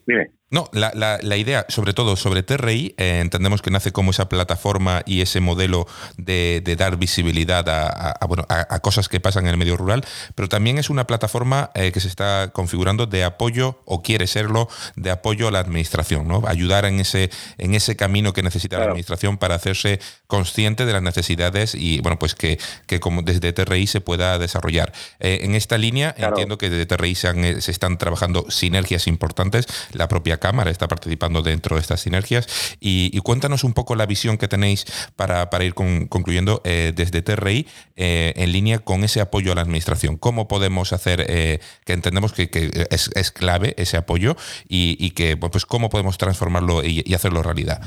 No, 0.54 0.70
la, 0.72 0.92
la, 0.94 1.36
idea, 1.36 1.66
sobre 1.68 1.94
todo 1.94 2.14
sobre 2.14 2.44
TRI, 2.44 2.94
eh, 2.96 3.18
entendemos 3.20 3.60
que 3.60 3.72
nace 3.72 3.90
como 3.90 4.12
esa 4.12 4.28
plataforma 4.28 5.02
y 5.04 5.20
ese 5.20 5.40
modelo 5.40 5.88
de, 6.16 6.62
dar 6.78 6.96
visibilidad 6.96 7.68
a, 7.68 8.24
bueno, 8.28 8.46
a, 8.48 8.78
cosas 8.78 9.08
que 9.08 9.18
pasan 9.18 9.46
en 9.46 9.50
el 9.50 9.56
medio 9.56 9.76
rural, 9.76 10.04
pero 10.36 10.48
también 10.48 10.78
es 10.78 10.90
una 10.90 11.08
plataforma 11.08 11.72
eh, 11.74 11.90
que 11.90 11.98
se 11.98 12.06
está 12.06 12.52
configurando 12.52 13.06
de 13.06 13.24
apoyo, 13.24 13.80
o 13.84 14.00
quiere 14.00 14.28
serlo, 14.28 14.68
de 14.94 15.10
apoyo 15.10 15.48
a 15.48 15.50
la 15.50 15.58
administración, 15.58 16.28
¿no? 16.28 16.44
Ayudar 16.46 16.84
en 16.84 17.00
ese, 17.00 17.32
en 17.58 17.74
ese 17.74 17.96
camino 17.96 18.32
que 18.32 18.44
necesita 18.44 18.78
la 18.78 18.84
administración 18.84 19.38
para 19.38 19.56
hacerse 19.56 19.98
consciente 20.28 20.86
de 20.86 20.92
las 20.92 21.02
necesidades 21.02 21.74
y, 21.74 21.98
bueno, 21.98 22.16
pues 22.20 22.36
que, 22.36 22.60
que 22.86 23.00
como 23.00 23.22
desde 23.22 23.52
TRI 23.52 23.88
se 23.88 24.00
pueda 24.00 24.38
desarrollar. 24.38 24.92
Eh, 25.18 25.40
en 25.42 25.56
esta 25.56 25.78
línea 25.78 26.14
entiendo 26.16 26.58
que 26.58 26.70
desde 26.70 26.86
TRI 26.86 27.16
se, 27.16 27.60
se 27.60 27.72
están 27.72 27.98
trabajando 27.98 28.48
sinergias 28.50 29.08
importantes, 29.08 29.66
la 29.90 30.06
propia 30.06 30.38
Cámara 30.44 30.70
está 30.70 30.88
participando 30.88 31.40
dentro 31.40 31.76
de 31.76 31.80
estas 31.80 32.00
sinergias. 32.00 32.76
Y, 32.78 33.18
cuéntanos 33.20 33.64
un 33.64 33.72
poco 33.72 33.96
la 33.96 34.04
visión 34.04 34.37
que 34.37 34.46
tenéis 34.46 34.85
para, 35.16 35.48
para 35.48 35.64
ir 35.64 35.72
concluyendo 35.72 36.61
eh, 36.64 36.92
desde 36.94 37.22
TRI 37.22 37.66
eh, 37.96 38.35
en 38.37 38.52
línea 38.52 38.80
con 38.80 39.04
ese 39.04 39.22
apoyo 39.22 39.52
a 39.52 39.54
la 39.54 39.62
administración. 39.62 40.18
¿Cómo 40.18 40.46
podemos 40.46 40.92
hacer, 40.92 41.24
eh, 41.28 41.61
que 41.87 41.94
entendemos 41.94 42.35
que, 42.35 42.50
es, 42.90 43.30
clave 43.33 43.72
ese 43.78 43.96
apoyo 43.96 44.37
y, 44.68 45.11
que, 45.12 45.38
pues, 45.38 45.64
cómo 45.64 45.88
podemos 45.88 46.18
transformarlo 46.18 46.83
y 46.85 47.14
hacerlo 47.14 47.42
realidad? 47.42 47.80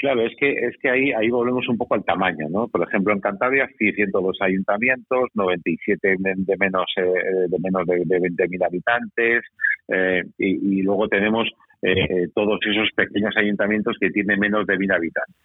Claro, 0.00 0.24
es 0.24 0.34
que 0.38 0.50
es 0.50 0.74
que 0.80 0.88
ahí 0.88 1.12
ahí 1.12 1.28
volvemos 1.28 1.68
un 1.68 1.76
poco 1.76 1.94
al 1.94 2.02
tamaño, 2.02 2.48
¿no? 2.48 2.68
Por 2.68 2.82
ejemplo, 2.88 3.12
en 3.12 3.20
Cantabria 3.20 3.68
sí 3.78 3.92
102 3.92 4.38
ayuntamientos, 4.40 5.28
97 5.34 6.16
de 6.18 6.56
menos 6.56 6.86
eh, 6.96 7.02
de 7.48 7.58
menos 7.58 7.86
de, 7.86 7.96
de 8.06 8.18
20.000 8.18 8.64
habitantes 8.64 9.42
eh, 9.90 10.22
y, 10.38 10.82
luego 10.82 11.08
tenemos 11.08 11.48
eh, 11.82 12.28
todos 12.34 12.58
esos 12.66 12.88
pequeños 12.94 13.34
ayuntamientos 13.36 13.96
que 14.00 14.10
tienen 14.10 14.38
menos 14.38 14.66
de 14.66 14.76
1.000 14.76 14.94
habitantes. 14.94 15.36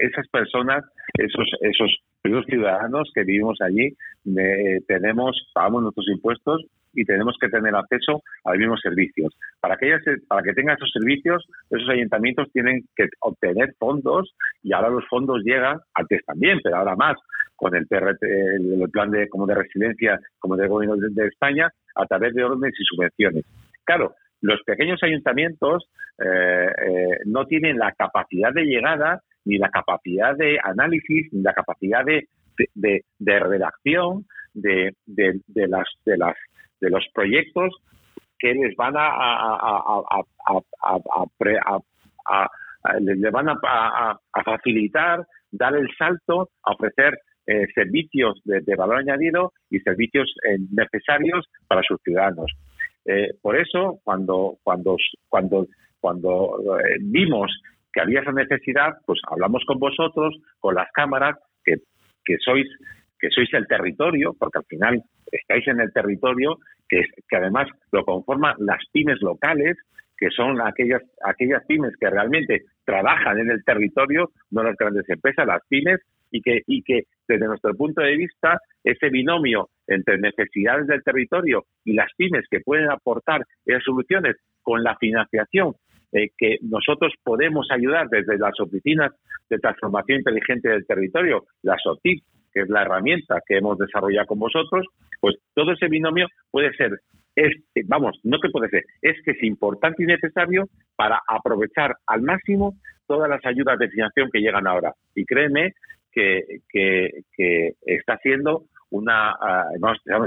esas 0.00 0.28
personas, 0.28 0.84
esos 1.18 1.46
esos 1.60 2.02
esos 2.24 2.44
ciudadanos 2.46 3.10
que 3.14 3.24
vivimos 3.24 3.60
allí, 3.60 3.94
tenemos 4.86 5.50
pagamos 5.52 5.82
nuestros 5.82 6.08
impuestos 6.08 6.64
y 6.94 7.04
tenemos 7.04 7.36
que 7.40 7.48
tener 7.48 7.74
acceso 7.74 8.22
a 8.44 8.50
los 8.50 8.58
mismos 8.58 8.80
servicios. 8.80 9.34
Para 9.60 9.76
que, 9.76 9.96
para 10.28 10.42
que 10.42 10.52
tengan 10.52 10.76
esos 10.76 10.90
servicios, 10.92 11.44
esos 11.70 11.88
ayuntamientos 11.88 12.50
tienen 12.52 12.82
que 12.96 13.08
obtener 13.20 13.74
fondos 13.78 14.34
y 14.62 14.72
ahora 14.72 14.90
los 14.90 15.06
fondos 15.08 15.42
llegan, 15.44 15.78
antes 15.94 16.24
también, 16.24 16.60
pero 16.62 16.76
ahora 16.76 16.96
más, 16.96 17.16
con 17.56 17.74
el, 17.76 17.86
el 17.90 18.90
plan 18.90 19.10
de, 19.10 19.28
como 19.28 19.46
de 19.46 19.54
resiliencia 19.54 20.18
como 20.38 20.56
del 20.56 20.68
gobierno 20.68 20.96
de, 20.96 21.26
España, 21.26 21.70
a 21.94 22.06
través 22.06 22.34
de 22.34 22.44
órdenes 22.44 22.74
y 22.78 22.84
subvenciones. 22.84 23.44
Claro, 23.84 24.14
los 24.40 24.60
pequeños 24.64 25.00
ayuntamientos 25.02 25.88
eh, 26.18 26.24
eh, 26.26 27.18
no 27.26 27.46
tienen 27.46 27.78
la 27.78 27.92
capacidad 27.92 28.52
de 28.52 28.64
llegada, 28.64 29.22
ni 29.44 29.58
la 29.58 29.70
capacidad 29.70 30.36
de 30.36 30.58
análisis, 30.62 31.32
ni 31.32 31.42
la 31.42 31.52
capacidad 31.52 32.04
de, 32.04 32.28
de, 32.74 33.38
redacción 33.38 34.24
de, 34.54 34.94
de, 35.06 35.40
de, 35.46 35.68
los 36.88 37.06
proyectos 37.14 37.74
que 38.38 38.54
les 38.54 38.74
van 38.76 38.94
a, 38.96 40.22
les 43.00 43.32
van 43.32 43.48
a, 43.48 44.18
facilitar 44.44 45.24
dar 45.50 45.76
el 45.76 45.88
salto 45.96 46.50
a 46.64 46.72
ofrecer 46.72 47.18
eh, 47.46 47.66
servicios 47.74 48.40
de, 48.44 48.76
valor 48.76 48.98
añadido 48.98 49.52
y 49.70 49.80
servicios 49.80 50.32
eh, 50.48 50.58
necesarios 50.70 51.46
para 51.66 51.82
sus 51.82 52.00
ciudadanos. 52.02 52.52
Eh, 53.04 53.30
por 53.40 53.56
eso, 53.56 54.00
cuando 54.04 54.58
cuando 54.62 54.96
cuando 55.28 55.66
cuando 56.00 56.56
vimos 57.00 57.50
que 57.92 58.00
había 58.00 58.20
esa 58.20 58.32
necesidad, 58.32 58.94
pues 59.06 59.20
hablamos 59.30 59.64
con 59.66 59.78
vosotros, 59.78 60.36
con 60.58 60.74
las 60.74 60.90
cámaras, 60.92 61.36
que, 61.64 61.76
que 62.24 62.36
sois 62.38 62.66
que 63.18 63.28
sois 63.30 63.52
el 63.54 63.66
territorio, 63.66 64.34
porque 64.38 64.58
al 64.58 64.64
final 64.64 65.02
estáis 65.30 65.66
en 65.68 65.80
el 65.80 65.92
territorio, 65.92 66.58
que, 66.88 67.04
que 67.28 67.36
además 67.36 67.68
lo 67.92 68.04
conforman 68.04 68.54
las 68.58 68.80
pymes 68.92 69.20
locales, 69.22 69.76
que 70.16 70.30
son 70.30 70.60
aquellas, 70.60 71.02
aquellas 71.24 71.64
pymes 71.66 71.96
que 71.98 72.08
realmente 72.08 72.62
trabajan 72.84 73.38
en 73.38 73.50
el 73.50 73.64
territorio, 73.64 74.30
no 74.50 74.62
las 74.62 74.76
grandes 74.76 75.08
empresas, 75.08 75.46
las 75.46 75.62
pymes, 75.68 76.00
y 76.32 76.40
que, 76.42 76.62
y 76.66 76.82
que 76.82 77.04
desde 77.28 77.46
nuestro 77.46 77.74
punto 77.74 78.02
de 78.02 78.16
vista 78.16 78.58
ese 78.82 79.10
binomio 79.10 79.68
entre 79.86 80.18
necesidades 80.18 80.88
del 80.88 81.04
territorio 81.04 81.64
y 81.84 81.92
las 81.92 82.10
pymes 82.16 82.46
que 82.50 82.60
pueden 82.60 82.90
aportar 82.90 83.44
soluciones 83.84 84.36
con 84.62 84.82
la 84.82 84.96
financiación 84.96 85.74
eh, 86.12 86.28
que 86.36 86.58
nosotros 86.62 87.14
podemos 87.24 87.68
ayudar 87.70 88.08
desde 88.10 88.36
las 88.36 88.58
oficinas 88.60 89.12
de 89.48 89.58
transformación 89.58 90.18
inteligente 90.18 90.68
del 90.68 90.86
territorio, 90.86 91.46
las 91.62 91.80
OTIP, 91.86 92.22
que 92.52 92.60
es 92.60 92.68
la 92.68 92.82
herramienta 92.82 93.40
que 93.46 93.56
hemos 93.56 93.78
desarrollado 93.78 94.26
con 94.26 94.38
vosotros, 94.38 94.86
pues 95.20 95.36
todo 95.54 95.72
ese 95.72 95.88
binomio 95.88 96.26
puede 96.50 96.74
ser, 96.74 97.00
es, 97.34 97.54
vamos, 97.86 98.20
no 98.24 98.38
que 98.40 98.50
puede 98.50 98.68
ser, 98.68 98.84
es 99.00 99.16
que 99.24 99.30
es 99.30 99.42
importante 99.42 100.02
y 100.02 100.06
necesario 100.06 100.68
para 100.96 101.18
aprovechar 101.26 101.96
al 102.06 102.20
máximo 102.20 102.74
todas 103.06 103.30
las 103.30 103.44
ayudas 103.46 103.78
de 103.78 103.88
financiación 103.88 104.30
que 104.30 104.40
llegan 104.40 104.66
ahora. 104.66 104.92
Y 105.14 105.24
créeme 105.24 105.72
que, 106.12 106.60
que, 106.68 107.74
está 107.84 108.14
haciendo 108.14 108.64
una, 108.90 109.30
ah, 109.32 109.68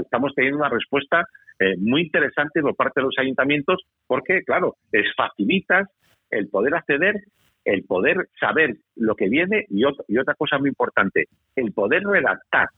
estamos 0.02 0.34
teniendo 0.34 0.58
una 0.58 0.68
respuesta 0.68 1.26
eh, 1.58 1.76
muy 1.78 2.02
interesante 2.02 2.60
por 2.60 2.74
parte 2.76 3.00
de 3.00 3.06
los 3.06 3.18
ayuntamientos 3.18 3.84
porque, 4.06 4.42
claro, 4.42 4.76
les 4.92 5.06
facilitas 5.14 5.88
el 6.30 6.48
poder 6.48 6.74
acceder, 6.74 7.22
el 7.64 7.84
poder 7.84 8.28
saber 8.38 8.76
lo 8.96 9.14
que 9.14 9.28
viene 9.28 9.64
y, 9.70 9.82
y 10.08 10.18
otra 10.18 10.34
cosa 10.34 10.58
muy 10.58 10.68
importante, 10.68 11.28
el 11.54 11.72
poder 11.72 12.02
redactar 12.02 12.68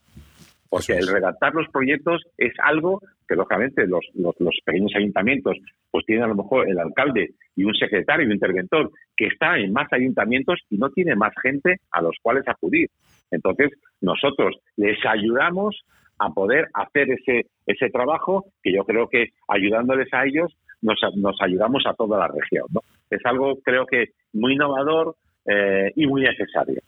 porque 0.69 0.93
el 0.93 1.07
redactar 1.07 1.53
los 1.53 1.67
proyectos 1.69 2.21
es 2.37 2.53
algo 2.63 3.01
que 3.27 3.35
lógicamente 3.35 3.87
los, 3.87 4.05
los, 4.15 4.55
pequeños 4.63 4.91
ayuntamientos 4.95 5.57
pues 5.91 6.05
tienen 6.05 6.25
a 6.25 6.27
lo 6.27 6.35
mejor 6.35 6.69
el 6.69 6.79
alcalde 6.79 7.31
y 7.55 7.63
un 7.63 7.73
secretario 7.73 8.23
y 8.23 8.27
un 8.27 8.33
interventor 8.33 8.91
que 9.17 9.27
está 9.27 9.57
en 9.57 9.73
más 9.73 9.91
ayuntamientos 9.91 10.59
y 10.69 10.77
no 10.77 10.89
tiene 10.89 11.15
más 11.15 11.33
gente 11.41 11.77
a 11.91 12.01
los 12.01 12.15
cuales 12.21 12.47
acudir. 12.47 12.89
Entonces, 13.31 13.71
nosotros 14.01 14.55
les 14.77 14.97
ayudamos 15.05 15.81
a 16.19 16.29
poder 16.29 16.67
hacer 16.73 17.09
ese, 17.11 17.47
ese 17.65 17.89
trabajo 17.89 18.45
que 18.61 18.73
yo 18.73 18.83
creo 18.83 19.07
que 19.07 19.29
ayudándoles 19.47 20.13
a 20.13 20.25
ellos 20.25 20.55
nos, 20.81 20.99
nos 21.15 21.37
ayudamos 21.41 21.83
a 21.87 21.93
toda 21.93 22.19
la 22.19 22.27
región. 22.27 22.65
¿no? 22.71 22.81
Es 23.09 23.21
algo 23.25 23.59
creo 23.61 23.85
que 23.85 24.09
muy 24.33 24.53
innovador 24.53 25.15
eh, 25.45 25.91
y 25.95 26.05
muy 26.05 26.21
necesario. 26.21 26.81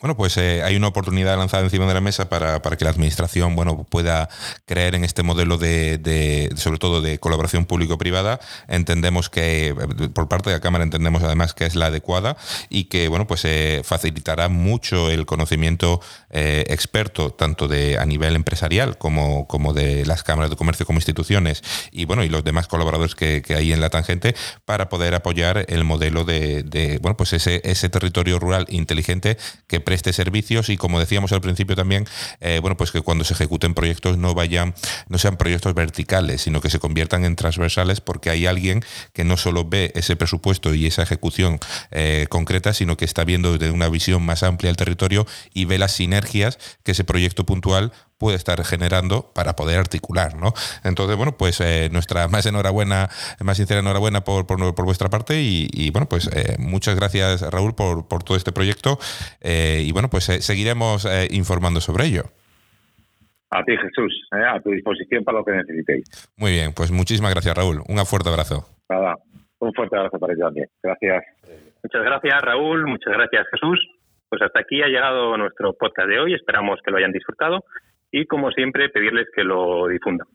Bueno, 0.00 0.16
pues 0.16 0.36
eh, 0.36 0.62
hay 0.62 0.76
una 0.76 0.86
oportunidad 0.86 1.36
lanzada 1.36 1.64
encima 1.64 1.84
de 1.86 1.92
la 1.92 2.00
mesa 2.00 2.28
para, 2.28 2.60
que 2.60 2.84
la 2.84 2.90
administración 2.90 3.56
bueno, 3.56 3.82
pueda 3.82 4.28
creer 4.64 4.94
en 4.94 5.02
este 5.02 5.24
modelo 5.24 5.58
de, 5.58 6.52
sobre 6.54 6.78
todo 6.78 7.00
de 7.00 7.18
colaboración 7.18 7.66
público-privada. 7.66 8.38
Entendemos 8.68 9.28
que, 9.28 9.70
eh, 9.70 10.08
por 10.14 10.28
parte 10.28 10.50
de 10.50 10.56
la 10.56 10.60
Cámara, 10.60 10.84
entendemos 10.84 11.24
además 11.24 11.52
que 11.52 11.66
es 11.66 11.74
la 11.74 11.86
adecuada 11.86 12.36
y 12.68 12.84
que 12.84 13.08
bueno, 13.08 13.26
pues 13.26 13.44
eh, 13.44 13.82
facilitará 13.82 14.48
mucho 14.48 15.10
el 15.10 15.26
conocimiento 15.26 16.00
experto, 16.30 17.30
tanto 17.32 17.66
de 17.66 17.98
a 17.98 18.04
nivel 18.04 18.36
empresarial 18.36 18.98
como, 18.98 19.48
como 19.48 19.72
de 19.72 20.06
las 20.06 20.22
cámaras 20.22 20.50
de 20.50 20.56
comercio 20.56 20.86
como 20.86 20.98
instituciones 20.98 21.64
y 21.90 22.04
bueno, 22.04 22.22
y 22.22 22.28
los 22.28 22.44
demás 22.44 22.68
colaboradores 22.68 23.14
que, 23.14 23.42
hay 23.48 23.72
en 23.72 23.80
la 23.80 23.88
tangente 23.90 24.36
para 24.64 24.90
poder 24.90 25.14
apoyar 25.14 25.64
el 25.68 25.82
modelo 25.84 26.24
de, 26.24 26.62
de 26.62 26.98
bueno, 26.98 27.16
pues 27.16 27.32
ese, 27.32 27.62
ese 27.64 27.88
territorio 27.88 28.38
rural 28.38 28.66
inteligente 28.68 29.38
que 29.66 29.80
servicios 29.96 30.68
y 30.68 30.76
como 30.76 31.00
decíamos 31.00 31.32
al 31.32 31.40
principio 31.40 31.76
también, 31.76 32.06
eh, 32.40 32.58
bueno, 32.60 32.76
pues 32.76 32.90
que 32.90 33.00
cuando 33.00 33.24
se 33.24 33.34
ejecuten 33.34 33.74
proyectos 33.74 34.18
no 34.18 34.34
vayan, 34.34 34.74
no 35.08 35.18
sean 35.18 35.36
proyectos 35.36 35.74
verticales, 35.74 36.42
sino 36.42 36.60
que 36.60 36.70
se 36.70 36.78
conviertan 36.78 37.24
en 37.24 37.36
transversales 37.36 38.00
porque 38.00 38.30
hay 38.30 38.46
alguien 38.46 38.84
que 39.12 39.24
no 39.24 39.36
solo 39.36 39.64
ve 39.64 39.92
ese 39.94 40.16
presupuesto 40.16 40.74
y 40.74 40.86
esa 40.86 41.02
ejecución 41.02 41.58
eh, 41.90 42.26
concreta, 42.28 42.72
sino 42.72 42.96
que 42.96 43.04
está 43.04 43.24
viendo 43.24 43.56
desde 43.56 43.72
una 43.72 43.88
visión 43.88 44.22
más 44.22 44.42
amplia 44.42 44.70
el 44.70 44.76
territorio 44.76 45.26
y 45.54 45.64
ve 45.64 45.78
las 45.78 45.92
sinergias 45.92 46.58
que 46.82 46.92
ese 46.92 47.04
proyecto 47.04 47.44
puntual 47.44 47.92
puede 48.18 48.36
estar 48.36 48.62
generando 48.64 49.30
para 49.34 49.54
poder 49.54 49.78
articular, 49.78 50.34
¿no? 50.34 50.52
Entonces, 50.84 51.16
bueno, 51.16 51.36
pues 51.38 51.60
eh, 51.60 51.88
nuestra 51.92 52.28
más 52.28 52.46
enhorabuena, 52.46 53.08
más 53.40 53.56
sincera 53.56 53.80
enhorabuena 53.80 54.22
por, 54.22 54.46
por, 54.46 54.84
vuestra 54.84 55.08
parte 55.08 55.34
y, 55.40 55.90
bueno, 55.90 56.08
pues 56.08 56.28
eh, 56.34 56.56
muchas 56.58 56.96
gracias 56.96 57.42
Raúl 57.50 57.74
por, 57.74 58.08
por 58.08 58.22
todo 58.22 58.36
este 58.36 58.52
proyecto 58.52 58.98
eh, 59.40 59.82
y 59.86 59.92
bueno, 59.92 60.08
pues 60.08 60.24
seguiremos 60.24 61.06
informando 61.30 61.80
sobre 61.80 62.06
ello. 62.06 62.24
A 63.50 63.62
ti 63.64 63.76
Jesús, 63.76 64.28
a 64.30 64.60
tu 64.60 64.70
disposición 64.70 65.24
para 65.24 65.38
lo 65.38 65.44
que 65.44 65.52
necesitéis. 65.52 66.04
Muy 66.36 66.52
bien, 66.52 66.72
pues 66.74 66.90
muchísimas 66.90 67.32
gracias 67.32 67.56
Raúl, 67.56 67.82
un 67.86 68.04
fuerte 68.04 68.28
abrazo. 68.28 68.66
Nada, 68.90 69.16
un 69.60 69.72
fuerte 69.72 69.96
abrazo 69.96 70.18
para 70.18 70.34
ti 70.34 70.40
también. 70.40 70.68
Gracias. 70.82 71.24
Muchas 71.82 72.02
gracias 72.02 72.42
Raúl, 72.42 72.86
muchas 72.86 73.12
gracias 73.14 73.46
Jesús. 73.52 73.78
Pues 74.28 74.42
hasta 74.42 74.60
aquí 74.60 74.82
ha 74.82 74.88
llegado 74.88 75.38
nuestro 75.38 75.72
podcast 75.72 76.08
de 76.08 76.18
hoy, 76.18 76.34
esperamos 76.34 76.78
que 76.84 76.90
lo 76.90 76.98
hayan 76.98 77.12
disfrutado 77.12 77.64
y, 78.10 78.26
como 78.26 78.50
siempre, 78.50 78.88
pedirles 78.88 79.26
que 79.34 79.44
lo 79.44 79.86
difundan. 79.88 80.26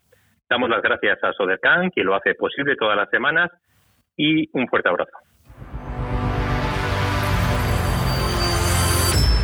Damos 0.50 0.70
las 0.70 0.82
gracias 0.82 1.24
a 1.24 1.34
Sodercan, 1.34 1.90
quien 1.90 2.06
lo 2.06 2.16
hace 2.16 2.36
posible 2.36 2.76
todas 2.76 2.98
las 2.98 3.10
semanas, 3.10 3.50
y 4.16 4.50
un 4.54 4.68
fuerte 4.68 4.90
abrazo. 4.90 5.12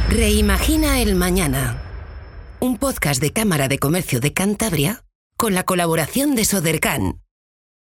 Reimagina 0.09 0.99
el 1.01 1.15
Mañana, 1.15 1.77
un 2.59 2.77
podcast 2.77 3.21
de 3.21 3.31
Cámara 3.31 3.67
de 3.67 3.77
Comercio 3.77 4.19
de 4.19 4.33
Cantabria 4.33 5.01
con 5.37 5.53
la 5.53 5.63
colaboración 5.63 6.35
de 6.35 6.45
Sodercan. 6.45 7.28